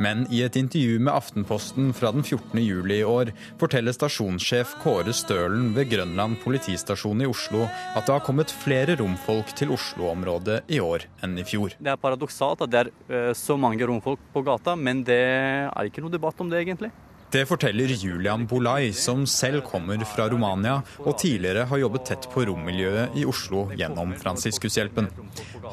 [0.01, 2.63] men i et intervju med Aftenposten fra den 14.
[2.65, 8.25] juli i år forteller stasjonssjef Kåre Stølen ved Grønland politistasjon i Oslo at det har
[8.25, 11.77] kommet flere romfolk til Oslo-området i år enn i fjor.
[11.77, 15.21] Det er paradoksalt at det er eh, så mange romfolk på gata, men det
[15.69, 16.91] er ikke noe debatt om det, egentlig.
[17.35, 22.45] Det forteller Julian Bolai, som selv kommer fra Romania og tidligere har jobbet tett på
[22.47, 25.11] rommiljøet i Oslo gjennom Fransiskushjelpen.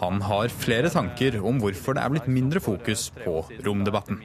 [0.02, 4.24] Han har flere tanker om hvorfor det er blitt mindre fokus på romdebatten.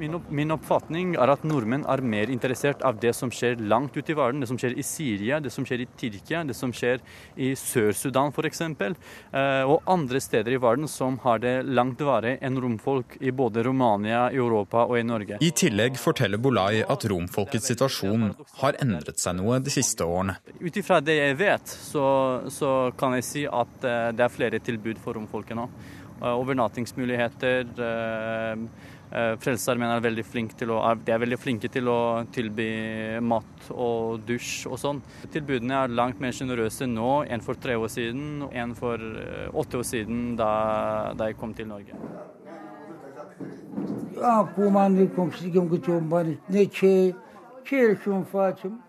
[0.00, 3.92] Min, opp, min, oppfatning er at nordmenn er mer interessert av det som skjer langt
[3.98, 4.40] ute i verden.
[4.40, 7.02] Det som skjer i Syria, det som skjer i Tyrkia, det som skjer
[7.36, 8.62] i Sør-Sudan f.eks.
[8.64, 13.66] Eh, og andre steder i verden som har det langt verre enn romfolk i både
[13.68, 15.42] Romania, Europa og i Norge.
[15.44, 18.30] I tillegg forteller Bolai at romfolkets situasjon
[18.62, 20.38] har endret seg noe de siste årene.
[20.64, 22.06] Ut ifra det jeg vet, så,
[22.48, 25.68] så, kan jeg si at eh, det er flere tilbud for romfolket nå.
[26.20, 27.66] Eh, overnattingsmuligheter.
[27.90, 30.02] Eh, Eh, Frelsesarmeen er
[31.10, 35.00] er veldig flinke til å tilby mat og dusj og sånn.
[35.34, 39.02] Tilbudene er langt mer sjenerøse nå enn for tre år siden, enn for
[39.50, 41.98] åtte år siden da, da jeg kom til Norge.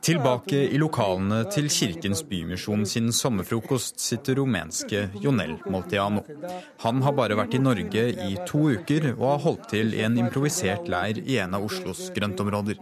[0.01, 6.23] Tilbake i lokalene til Kirkens Bymisjon sin sommerfrokost sitter rumenske Jonel Moltiano.
[6.83, 10.17] Han har bare vært i Norge i to uker og har holdt til i en
[10.21, 12.81] improvisert leir i en av Oslos grøntområder.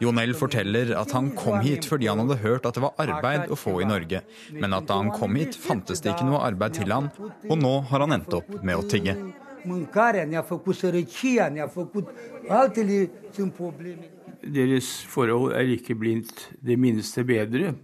[0.00, 3.60] Jonel forteller at han kom hit fordi han hadde hørt at det var arbeid å
[3.60, 4.22] få i Norge,
[4.56, 7.10] men at da han kom hit fantes det ikke noe arbeid til han,
[7.50, 9.18] og nå har han endt opp med å tigge.
[9.66, 12.08] Mâncarea ne-a făcut sărăcia, ne-a făcut
[12.48, 14.15] altele sunt probleme
[14.54, 17.74] deres forhold er ikke blindt det minste bedre.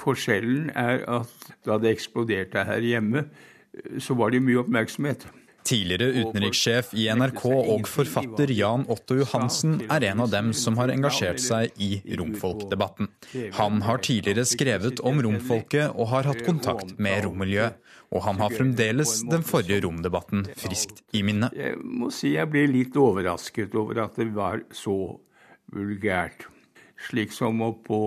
[0.00, 3.26] Forskjellen er at da det eksploderte her hjemme,
[3.98, 5.26] så var det mye oppmerksomhet.
[5.64, 10.92] Tidligere utenrikssjef i NRK og forfatter Jan Otto Johansen er en av dem som har
[10.92, 13.08] engasjert seg i romfolkdebatten.
[13.56, 17.80] Han har tidligere skrevet om romfolket og har hatt kontakt med rommiljøet.
[18.14, 21.48] Og han har fremdeles den forrige romdebatten friskt i minne.
[21.56, 25.16] Jeg må si jeg ble litt overrasket over at det var så
[25.72, 26.46] vulgært.
[27.08, 28.00] Slik som på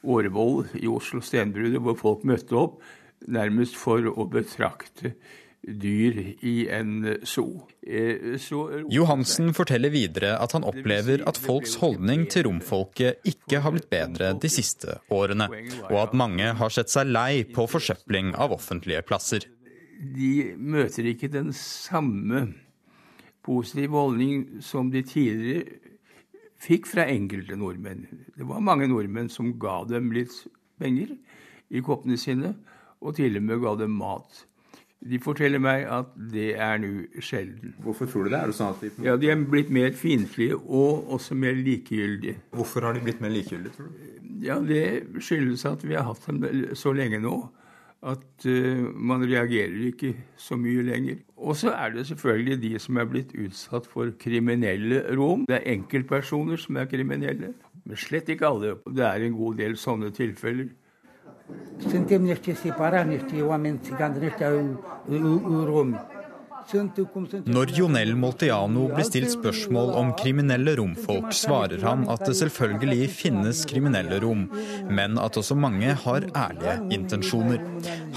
[0.00, 2.80] Årvoll i Oslo Stenbrudet, hvor folk møtte opp
[3.28, 5.14] nærmest for å betrakte
[5.60, 7.66] dyr i en zoo.
[7.84, 8.62] Eh, så...
[8.88, 14.32] Johansen forteller videre at han opplever at folks holdning til romfolket ikke har blitt bedre
[14.40, 15.50] de siste årene,
[15.90, 19.44] og at mange har sett seg lei på forsøpling av offentlige plasser.
[20.00, 22.46] De møter ikke den samme
[23.44, 25.89] positive holdning som de tidligere
[26.60, 28.06] fikk fra enkelte nordmenn.
[28.36, 30.34] Det var mange nordmenn som ga dem litt
[30.80, 31.14] penger
[31.70, 32.54] i koppene sine,
[33.00, 34.44] og til og med ga dem mat.
[35.00, 36.90] De forteller meg at det er nå
[37.24, 37.72] sjelden.
[37.80, 38.40] Hvorfor tror du det?
[38.42, 38.90] Er det sånn at de...
[39.06, 42.36] Ja, De er blitt mer fiendtlige og også mer likegyldige.
[42.52, 44.10] Hvorfor har de blitt mer likegyldige, tror du?
[44.44, 46.44] Ja, Det skyldes at vi har hatt dem
[46.76, 47.38] så lenge nå
[48.10, 51.20] at uh, man reagerer ikke så mye lenger.
[51.40, 55.46] Og så er det selvfølgelig de som er blitt utsatt for kriminelle rom.
[55.48, 58.74] Det er enkeltpersoner som er kriminelle, men slett ikke alle.
[58.84, 60.68] Det er en god del sånne tilfeller.
[62.20, 64.50] Niște separați, niște oameni țigani din ăștia
[65.64, 65.96] romi.
[66.70, 73.64] Når Jonel Moltiano blir stilt spørsmål om kriminelle romfolk, svarer han at det selvfølgelig finnes
[73.70, 74.46] kriminelle rom,
[74.90, 77.64] men at også mange har ærlige intensjoner.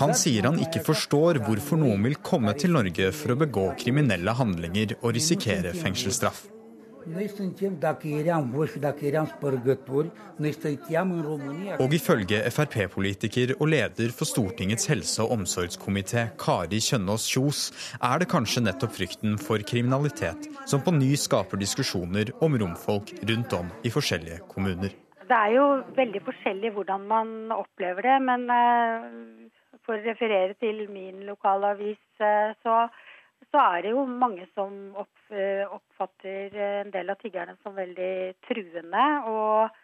[0.01, 4.37] Han sier han ikke forstår hvorfor noen vil komme til Norge for å begå kriminelle
[4.37, 6.52] handlinger og risikere fengselsstraff.
[7.05, 11.75] Noi suntem, dacă eram voși, dacă eram spărgători, noi stăteam în România.
[11.79, 17.59] Og ifølge Frp-politiker og leder for Stortingets helse- og omsorgskomité, Kari Kjønaas Kjos,
[18.01, 23.53] er det kanskje nettopp frykten for kriminalitet som på ny skaper diskusjoner om romfolk rundt
[23.53, 24.91] om i forskjellige kommuner.
[25.29, 28.41] Det er jo veldig forskjellig hvordan man opplever det, men
[29.85, 31.99] for å referere til min lokalavis,
[32.63, 32.87] så
[33.53, 38.15] så er det jo mange som oppfatter en del av tiggerne som veldig
[38.47, 39.77] truende og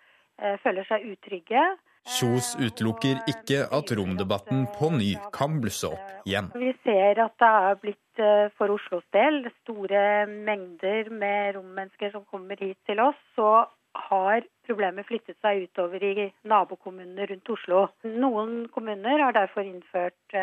[0.63, 1.61] føler seg utrygge.
[2.09, 6.47] Kjos utelukker ikke at romdebatten på ny kan blusse opp igjen.
[6.57, 8.23] Vi ser at det er blitt
[8.57, 13.19] for Oslos del store mengder med rommennesker som kommer hit til oss.
[13.37, 13.67] Så
[14.09, 17.85] har problemet flyttet seg utover i nabokommunene rundt Oslo.
[18.07, 20.37] Noen kommuner har derfor innført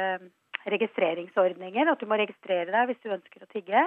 [0.66, 3.82] registreringsordninger, at du må registrere deg hvis du ønsker å tigge.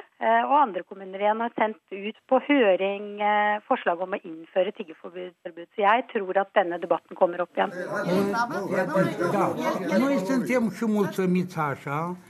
[0.47, 3.19] Og andre kommuner igjen har sendt ut på høring
[3.67, 5.35] forslag om å innføre tiggeforbud.
[5.75, 7.73] Så jeg tror at denne debatten kommer opp igjen.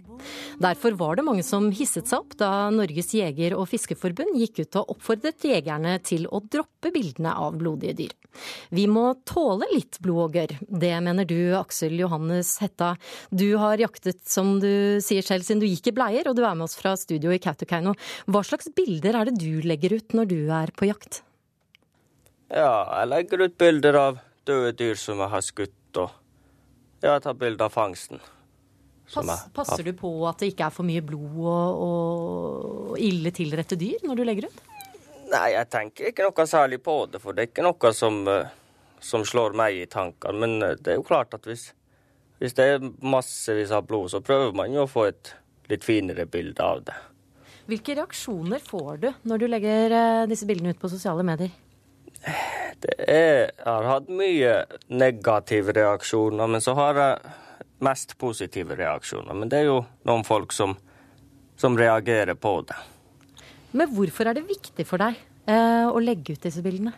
[0.62, 4.80] Derfor var det mange som hisset seg opp da Norges jeger- og fiskeforbund gikk ut
[4.82, 8.14] og oppfordret jegerne til å droppe bildene av blodige dyr.
[8.74, 12.94] Vi må tåle litt blod og gørr, det mener du Aksel Johannes Hetta.
[13.30, 16.56] Du har jaktet som du sier selv siden du gikk i bleier, og du er
[16.58, 17.94] med oss fra studio i Kautokeino.
[18.26, 21.22] Hva slags bilder er det du legger ut når du er på jakt?
[22.54, 27.38] Ja, jeg legger ut bilder av døde dyr som jeg har skutt, og jeg tar
[27.40, 28.22] bilde av fangsten.
[29.14, 33.78] Pass, passer du på at det ikke er for mye blod og, og ille tilrette
[33.78, 34.62] dyr når du legger ut?
[35.34, 38.20] Nei, jeg tenker ikke noe særlig på det, for det er ikke noe som,
[39.04, 40.40] som slår meg i tankene.
[40.46, 41.70] Men det er jo klart at hvis,
[42.42, 45.34] hvis det er massevis av blod, så prøver man jo å få et
[45.72, 46.98] litt finere bilde av det.
[47.70, 49.94] Hvilke reaksjoner får du når du legger
[50.28, 51.54] disse bildene ut på sosiale medier?
[52.84, 54.56] Det er, jeg har hatt mye
[54.92, 57.34] negative reaksjoner, men så har jeg
[57.84, 59.36] mest positive reaksjoner.
[59.38, 60.76] Men det er jo noen folk som,
[61.60, 62.80] som reagerer på det.
[63.74, 65.18] Men hvorfor er det viktig for deg
[65.50, 66.94] eh, å legge ut disse bildene?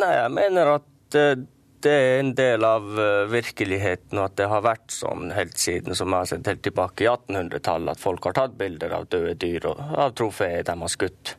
[0.00, 1.44] Nei, jeg mener at eh,
[1.84, 5.96] det er en del av eh, virkeligheten, og at det har vært sånn helt siden
[5.98, 9.36] som jeg har sett helt tilbake i 1800-tallet, at folk har tatt bilder av døde
[9.42, 11.36] dyr og av trofeer de har skutt.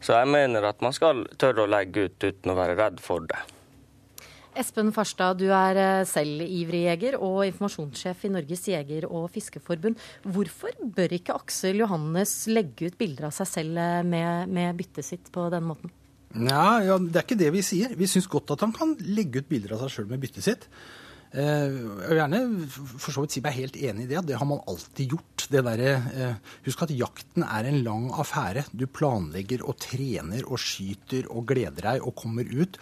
[0.00, 3.26] Så jeg mener at man skal tørre å legge ut uten å være redd for
[3.28, 3.40] det.
[4.58, 10.00] Espen Farstad, du er selv ivrig jeger og informasjonssjef i Norges jeger- og fiskeforbund.
[10.26, 13.78] Hvorfor bør ikke Aksel Johannes legge ut bilder av seg selv
[14.08, 15.94] med, med byttet sitt på den måten?
[16.36, 17.94] Ja, ja, Det er ikke det vi sier.
[17.96, 20.68] Vi syns godt at han kan legge ut bilder av seg sjøl med byttet sitt.
[21.28, 21.72] Jeg
[22.08, 22.38] vil gjerne
[22.72, 24.22] for så vidt si meg helt enig i det.
[24.30, 25.46] Det har man alltid gjort.
[25.48, 25.82] Der,
[26.66, 28.66] husk at jakten er en lang affære.
[28.72, 32.76] Du planlegger og trener og skyter og gleder deg og kommer ut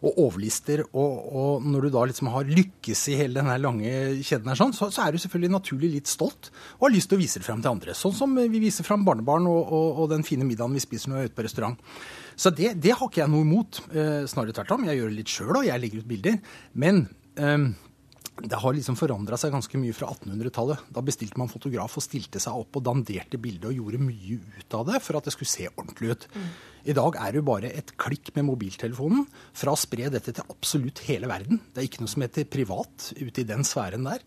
[0.00, 0.82] og overlister.
[0.90, 3.90] Og, og når du da liksom har lykkes i hele denne lange
[4.24, 7.20] kjeden, her sånn, så, så, er du selvfølgelig naturlig litt stolt og har lyst til
[7.20, 7.96] å vise det fram til andre.
[7.96, 11.20] Sånn som vi viser fram barnebarn og, og, og den fine middagen vi spiser når
[11.20, 11.92] vi er ute på restaurant.
[12.40, 13.82] Så det, det har ikke jeg noe imot.
[13.92, 14.88] Eh, snarere tvert om.
[14.88, 16.38] Jeg gjør det litt sjøl, og jeg legger ut bilder.
[16.80, 17.02] Men
[17.36, 17.66] eh,
[18.40, 20.86] det har liksom forandra seg ganske mye fra 1800-tallet.
[20.94, 24.76] Da bestilte man fotograf og stilte seg opp og danderte bildet og gjorde mye ut
[24.78, 26.28] av det for at det skulle se ordentlig ut.
[26.88, 29.26] I dag er jo bare et klikk med mobiltelefonen
[29.56, 31.60] fra å spre dette til absolutt hele verden.
[31.70, 34.24] Det er ikke noe som heter privat ute i den sfæren der.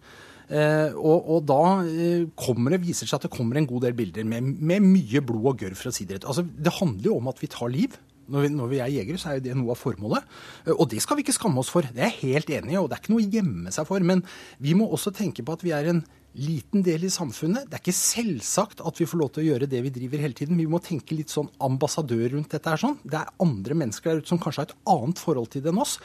[0.53, 3.95] Eh, og, og da eh, det, viser det seg at det kommer en god del
[3.97, 6.27] bilder med, med mye blod og gørr, for å si det rett.
[6.29, 7.95] Altså, det handler jo om at vi tar liv.
[8.31, 10.27] Når vi, når vi er jegere, så er jo det noe av formålet.
[10.67, 11.87] Eh, Og det skal vi ikke skamme oss for.
[11.87, 14.05] Det er jeg helt enig i, og det er ikke noe å gjemme seg for.
[14.11, 14.25] Men
[14.63, 17.67] vi må også tenke på at vi er en liten del i samfunnet.
[17.69, 20.37] Det er ikke selvsagt at vi får lov til å gjøre det vi driver hele
[20.37, 20.57] tiden.
[20.57, 22.97] Vi må tenke litt sånn ambassadør rundt dette her sånn.
[23.03, 25.83] Det er andre mennesker der ute som kanskje har et annet forhold til det enn
[25.83, 25.99] oss.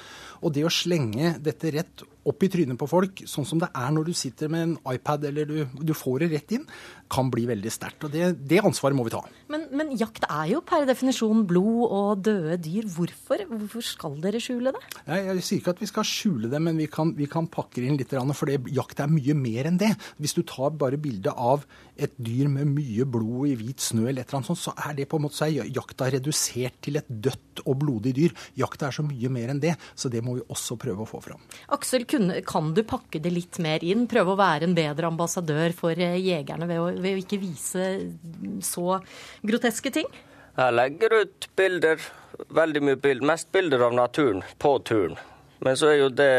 [0.44, 3.92] Og det å slenge dette rett opp i trynet på folk, sånn som det er
[3.94, 6.66] når du sitter med en iPad eller du, du får det rett inn,
[7.08, 8.04] kan bli veldig sterkt.
[8.04, 9.22] Og det, det ansvaret må vi ta.
[9.48, 12.88] Men, men jakt er jo per definisjon blod og døde dyr.
[12.92, 13.46] Hvorfor?
[13.48, 14.82] Hvorfor skal dere skjule det?
[15.06, 17.80] Jeg, jeg sier ikke at vi skal skjule det, men vi kan, vi kan pakke
[17.80, 19.94] det inn litt, for det, jakt er mye mer enn det.
[20.18, 21.64] Hvis du tar bare bilde av
[21.98, 24.96] et dyr med mye blod i hvit snø, eller et eller annet sånt, så er
[24.98, 28.36] det på en måte så er jakta redusert til et dødt og blodig dyr.
[28.58, 31.22] Jakta er så mye mer enn det, så det må vi også prøve å få
[31.24, 31.42] fram.
[31.74, 32.06] Aksel,
[32.46, 34.06] kan du pakke det litt mer inn?
[34.10, 37.88] Prøve å være en bedre ambassadør for eh, jegerne ved å, ved å ikke vise
[38.66, 39.00] så
[39.46, 40.08] groteske ting?
[40.58, 42.00] Jeg legger ut bilder,
[42.50, 45.14] veldig mye bilder, mest bilder av naturen på turen.
[45.62, 46.32] Men så er jo det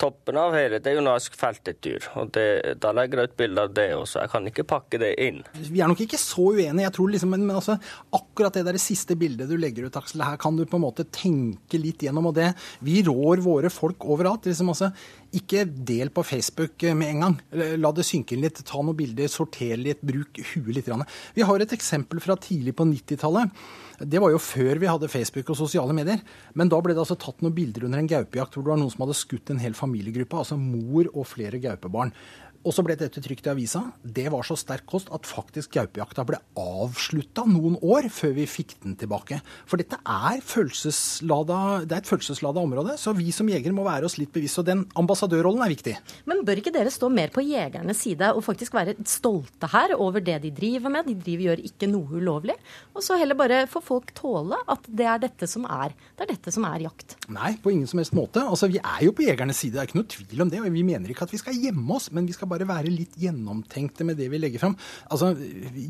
[0.00, 2.00] toppen av hele, det er jo når jeg.
[2.18, 2.46] Og det,
[2.82, 4.22] da legger jeg ut bilder av det også.
[4.22, 5.42] Jeg kan ikke pakke det inn.
[5.54, 7.76] Vi er nok ikke så uenige, jeg tror liksom, men, men altså,
[8.16, 11.06] akkurat det der siste bildet du legger ut, Aksel, her kan du på en måte
[11.12, 12.30] tenke litt gjennom.
[12.30, 12.52] Og det,
[12.86, 14.48] vi rår våre folk overalt.
[14.48, 14.90] liksom altså,
[15.36, 17.36] ikke del på Facebook med en gang.
[17.78, 20.90] La det synke inn litt, ta noen bilder, sorter litt, bruk huet litt.
[21.36, 23.54] Vi har et eksempel fra tidlig på 90-tallet.
[24.00, 26.22] Det var jo før vi hadde Facebook og sosiale medier.
[26.56, 28.92] Men da ble det altså tatt noen bilder under en gaupejakt hvor det var noen
[28.92, 32.14] som hadde skutt en hel familiegruppe, altså mor og flere gaupebarn.
[32.60, 33.80] Og så ble dette trykt i avisa.
[34.04, 38.74] Det var så sterk kost at faktisk gaupejakta ble avslutta noen år før vi fikk
[38.84, 39.38] den tilbake.
[39.70, 44.04] For dette er, følelseslada, det er et følelseslada område, så vi som jegere må være
[44.08, 44.60] oss litt bevisst.
[44.60, 45.94] Og den ambassadørrollen er viktig.
[46.28, 50.20] Men bør ikke dere stå mer på jegernes side og faktisk være stolte her over
[50.24, 51.08] det de driver med?
[51.08, 52.58] De driver, gjør ikke noe ulovlig.
[52.92, 56.34] Og så heller bare få folk tåle at det er dette som er, det er,
[56.34, 57.16] dette som er jakt.
[57.32, 58.44] Nei, på ingen som helst måte.
[58.44, 60.60] Altså, Vi er jo på jegernes side, det er ikke noe tvil om det.
[60.60, 63.16] og Vi mener ikke at vi skal gjemme oss, men vi skal bare være litt
[63.20, 64.76] gjennomtenkte med det vi legger fram.
[65.12, 65.32] Altså,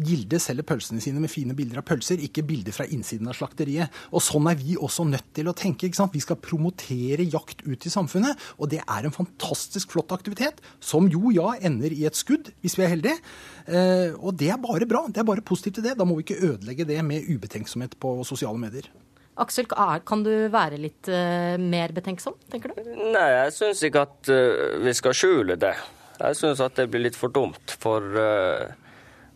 [0.07, 3.91] Gilde selger pølsene sine med fine bilder av pølser, ikke bilder fra innsiden av slakteriet.
[4.15, 5.89] Og sånn er vi også nødt til å tenke.
[5.89, 6.15] ikke sant?
[6.17, 11.09] Vi skal promotere jakt ut i samfunnet, og det er en fantastisk flott aktivitet, som
[11.11, 13.21] jo ja ender i et skudd, hvis vi er heldige.
[13.67, 15.07] Eh, og det er bare bra.
[15.09, 15.99] Det er bare positivt til det.
[15.99, 18.91] Da må vi ikke ødelegge det med ubetenksomhet på sosiale medier.
[19.41, 22.83] Aksel, kan du være litt eh, mer betenksom, tenker du?
[23.15, 25.73] Nei, jeg syns ikke at eh, vi skal skjule det.
[26.21, 27.73] Jeg syns at det blir litt for dumt.
[27.81, 28.69] For eh,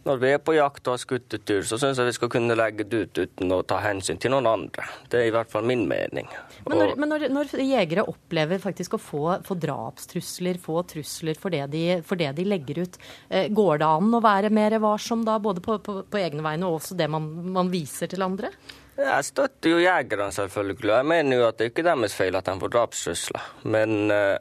[0.05, 2.29] når vi er på jakt og har skutt et dyr, så syns jeg vi skal
[2.35, 4.85] kunne legge det ut uten å ta hensyn til noen andre.
[5.09, 6.29] Det er i hvert fall min mening.
[6.69, 11.41] Men når, Og- men når, når jegere opplever faktisk å få, få drapstrusler, få trusler
[11.41, 12.99] for det, de, for det de legger ut,
[13.31, 16.69] eh, går det an å være mer varsom da, både på, på, på egne vegne
[16.69, 18.53] og også det man, man viser til andre?
[18.95, 20.93] Jeg støtter jo jegerne, selvfølgelig.
[21.01, 23.49] Jeg mener jo at det er ikke deres feil at de får drapstrusler.
[23.65, 24.37] Men eh,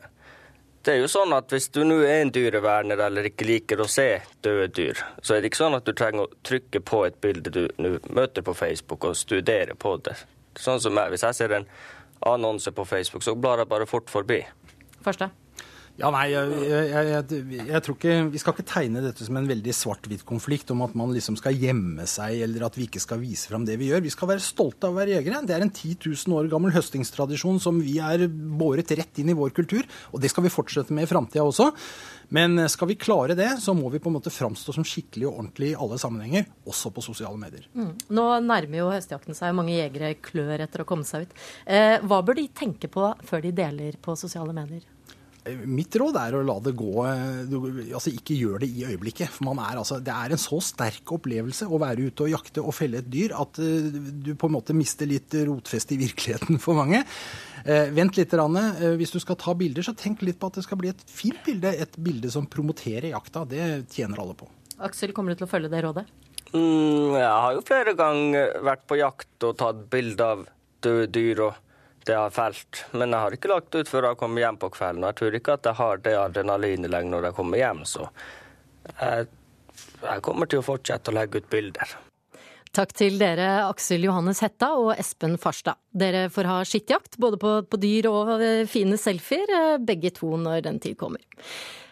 [0.83, 3.87] det er jo sånn at hvis du nå er en dyreverner eller ikke liker å
[3.87, 4.07] se
[4.43, 7.53] døde dyr, så er det ikke sånn at du trenger å trykke på et bilde
[7.55, 10.17] du nå møter på Facebook og studere på det.
[10.59, 11.69] Sånn som jeg, Hvis jeg ser en
[12.27, 14.43] annonse på Facebook, så blar jeg bare fort forbi.
[15.03, 15.31] Første.
[15.93, 19.49] Ja, nei, jeg, jeg, jeg, jeg tror ikke Vi skal ikke tegne dette som en
[19.49, 23.21] veldig svart-hvitt konflikt om at man liksom skal gjemme seg, eller at vi ikke skal
[23.21, 24.01] vise fram det vi gjør.
[24.01, 25.43] Vi skal være stolte av å være jegere.
[25.45, 29.37] Det er en 10 000 år gammel høstingstradisjon som vi er båret rett inn i
[29.37, 31.69] vår kultur, og det skal vi fortsette med i framtida også.
[32.33, 35.43] Men skal vi klare det, så må vi på en måte framstå som skikkelig og
[35.43, 37.67] ordentlig i alle sammenhenger, også på sosiale medier.
[37.77, 37.91] Mm.
[38.17, 41.37] Nå nærmer jo høstjakten seg, mange jegere klør etter å komme seg ut.
[41.69, 44.81] Eh, hva bør de tenke på før de deler på sosiale medier?
[45.67, 49.27] Mitt råd er å la det gå eh, du- Altså ikke gjør det i øyeblikket.
[49.33, 52.63] For man er, altså, det er en så sterk opplevelse å være ute og jakte
[52.63, 53.89] og felle et dyr at eh,
[54.23, 57.03] du på en måte mister litt rotfeste i virkeligheten for mange.
[57.65, 58.31] Eh, vent litt.
[58.31, 58.55] grann.
[58.57, 61.03] Eh, hvis du skal ta bilder, så tenk litt på at det skal bli et
[61.07, 61.75] fint bilde.
[61.75, 63.43] Et bilde som promoterer jakta.
[63.47, 64.47] Det tjener alle på.
[64.79, 66.05] Aksel, kommer du til å følge det rådet?
[66.53, 70.47] Mm, jeg har jo flere ganger vært på jakt og tatt bilde av
[70.83, 71.53] døde dyr og
[72.05, 72.85] det har felt.
[72.91, 75.03] Men jeg har ikke lagt ut før jeg kommer hjem på kvelden.
[75.03, 78.07] Og jeg tror ikke at jeg har det adrenalinet lenger når jeg kommer hjem, så
[78.97, 79.29] jeg,
[80.03, 81.95] jeg kommer til å fortsette å legge ut bilder.
[82.73, 85.77] Takk til dere Aksel Johannes Hetta og Espen Farstad.
[85.93, 90.31] Dere får ha skittjakt både på, på dyr og eh, fine selfier, eh, begge to
[90.41, 91.21] når den tid kommer.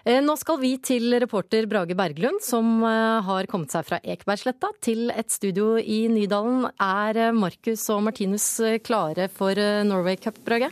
[0.02, 4.72] Eh, Nå skal vi til reporter Brage Berglund, som eh, har kommet seg fra Ekebergsletta
[4.82, 6.66] til et studio i Nydalen.
[6.82, 8.48] Er eh, Markus og Martinus
[8.82, 10.72] klare for Norway Cup, Brage?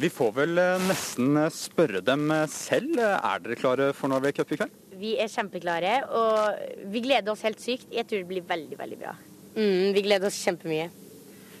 [0.00, 3.00] Vi får vel nesten spørre dem selv.
[3.00, 4.82] Er dere klare for Norway Cup i kveld?
[4.96, 7.90] Vi er kjempeklare, og vi gleder oss helt sykt.
[7.92, 9.12] Jeg tror det blir veldig, veldig bra.
[9.56, 10.88] Mm, vi gleder oss kjempemye.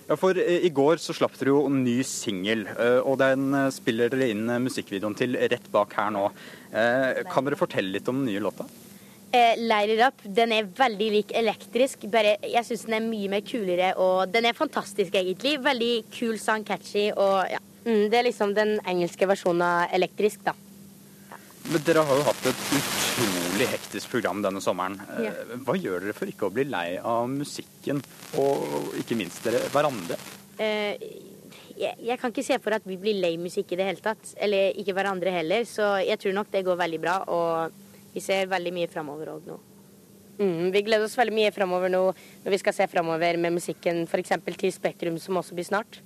[0.06, 3.50] Ja, for eh, I går så slapp dere jo en ny singel, eh, og den
[3.58, 6.28] eh, spiller dere inn musikkvideoen til rett bak her nå.
[7.30, 8.66] Kan dere fortelle litt om den nye låta?
[9.36, 13.30] Eh, Light It Up den er veldig lik elektrisk, bare jeg syns den er mye
[13.32, 13.92] mer kulere.
[14.00, 15.56] Og den er fantastisk, egentlig.
[15.64, 17.10] Veldig kul sang, catchy.
[17.10, 17.62] og ja.
[17.86, 20.54] Mm, det er liksom den engelske versjonen av elektrisk, da.
[21.66, 24.98] Men Dere har jo hatt et utrolig hektisk program denne sommeren.
[25.16, 25.32] Eh, Ja.
[25.64, 28.02] Hva gjør dere for ikke å bli lei av musikken,
[28.36, 30.18] og ikke minst dere hverandre?
[30.58, 30.98] Eh,
[31.76, 34.34] jeg, jeg kan ikke se for at vi blir lei musikk i det hele tatt.
[34.36, 35.64] Eller ikke hverandre heller.
[35.64, 37.72] Så jeg tror nok det går veldig bra, og
[38.12, 39.56] vi ser veldig mye framover òg nå.
[40.36, 42.02] Mm, vi gleder oss veldig mye framover nå
[42.44, 44.34] når vi skal se framover med musikken f.eks.
[44.60, 46.02] til Spektrum, som også blir snart.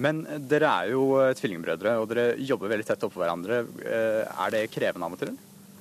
[0.00, 3.66] Men eh, dere er jo eh, tvillingbrødre, og dere jobber veldig tett oppå hverandre.
[3.84, 5.36] Er det krevende av og til?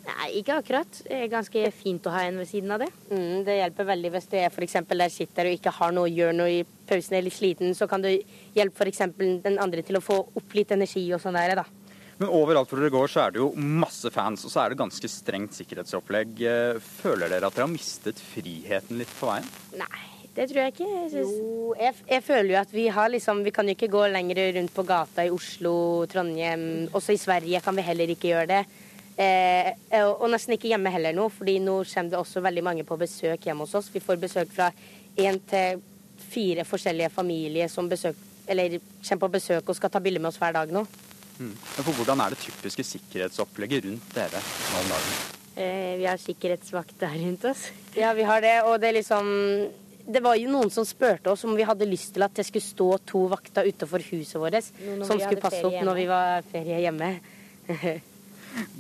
[0.10, 1.02] Nei, ikke akkurat.
[1.06, 2.90] Det er ganske fint å ha en ved siden av det.
[3.12, 6.08] Mm, det hjelper veldig hvis du er for eksempel der sitter og ikke har noe
[6.08, 8.10] å gjøre noe i pausen, er litt sliten, så kan du
[8.56, 11.68] hjelpe for eksempel den andre til å få opp litt energi og sånn der, da.
[12.20, 14.82] Men overalt hvor dere går, så er det jo masse fans, og så er det
[14.82, 16.42] ganske strengt sikkerhetsopplegg.
[16.44, 19.48] Eh, Føler dere at dere har mistet friheten litt på veien?
[19.80, 20.02] Nei,
[20.36, 20.90] det tror jeg ikke.
[20.98, 21.38] Jeg synes...
[21.38, 24.42] Jo, jeg, jeg føler jo at vi har liksom Vi kan jo ikke gå lenger
[24.58, 25.74] rundt på gata i Oslo,
[26.12, 26.68] Trondheim.
[26.92, 28.62] Også i Sverige kan vi heller ikke gjøre det.
[29.20, 32.86] Eh, og og nesten ikke hjemme heller nå, fordi nå kommer det også veldig mange
[32.88, 33.90] på besøk hjemme hos oss.
[33.92, 34.70] Vi får besøk fra
[35.20, 35.82] én til
[36.30, 38.16] fire forskjellige familier som besøk,
[38.48, 40.86] eller kommer på besøk og skal ta bilde med oss hver dag nå.
[41.40, 41.52] Mm.
[41.56, 45.20] For Hvordan er det typiske sikkerhetsopplegget rundt dere nå om dagen?
[45.60, 47.70] Eh, vi har sikkerhetsvakter rundt oss.
[47.96, 49.28] Ja, vi har det, og det er liksom
[50.10, 52.66] det var jo noen som spurte oss om vi hadde lyst til at det skulle
[52.66, 57.12] stå to vakter utenfor huset vårt som skulle passe opp når vi var ferie hjemme.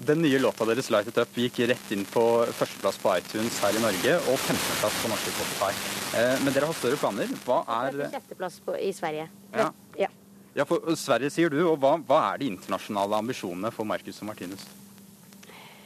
[0.09, 3.75] Den nye låta deres 'Light It Up' gikk rett inn på førsteplass på iTunes her
[3.77, 5.71] i Norge og 15.plass på norske Spotify.
[6.17, 7.27] Eh, Men dere har større planer.
[7.45, 9.29] Hva er Sjetteplass i Sverige.
[9.53, 9.71] Ja.
[9.97, 10.09] Ja.
[10.55, 14.31] Ja, for Sverige sier du, og hva, hva er de internasjonale ambisjonene for Marcus og
[14.31, 14.65] Martinus?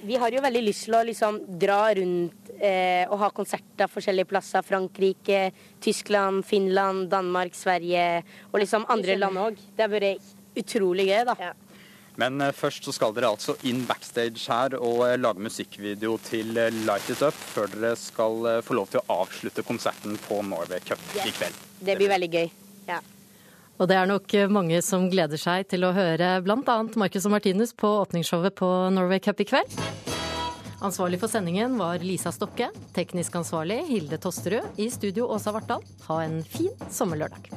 [0.04, 4.28] Vi har jo veldig lyst til å liksom dra rundt eh, og ha konserter forskjellige
[4.28, 4.66] plasser.
[4.68, 5.52] Frankrike,
[5.84, 9.62] Tyskland, Finland, Danmark, Sverige og liksom andre land òg.
[9.76, 11.54] Det har vært utrolig gøy, da.
[12.22, 16.58] Men eh, først så skal dere altså inn backstage her og eh, lage musikkvideo til
[16.60, 20.84] eh, Light It Up før dere skal få lov til å avslutte konserten på Norway
[20.86, 21.58] Cup i kveld.
[21.84, 22.54] Det blir veldig gøy.
[22.90, 23.02] Ja.
[23.82, 26.76] Og det er nok mange som gleder seg til å høre bl.a.
[27.00, 29.80] Marcus og Martinus på åpningsshowet på Norway Cup i kveld.
[30.84, 32.68] Ansvarlig for sendingen var Lisa Stokke.
[32.94, 34.78] Teknisk ansvarlig Hilde Tosterud.
[34.78, 35.82] I studio Åsa Vartdal.
[36.10, 37.50] Ha en fin sommerlørdag.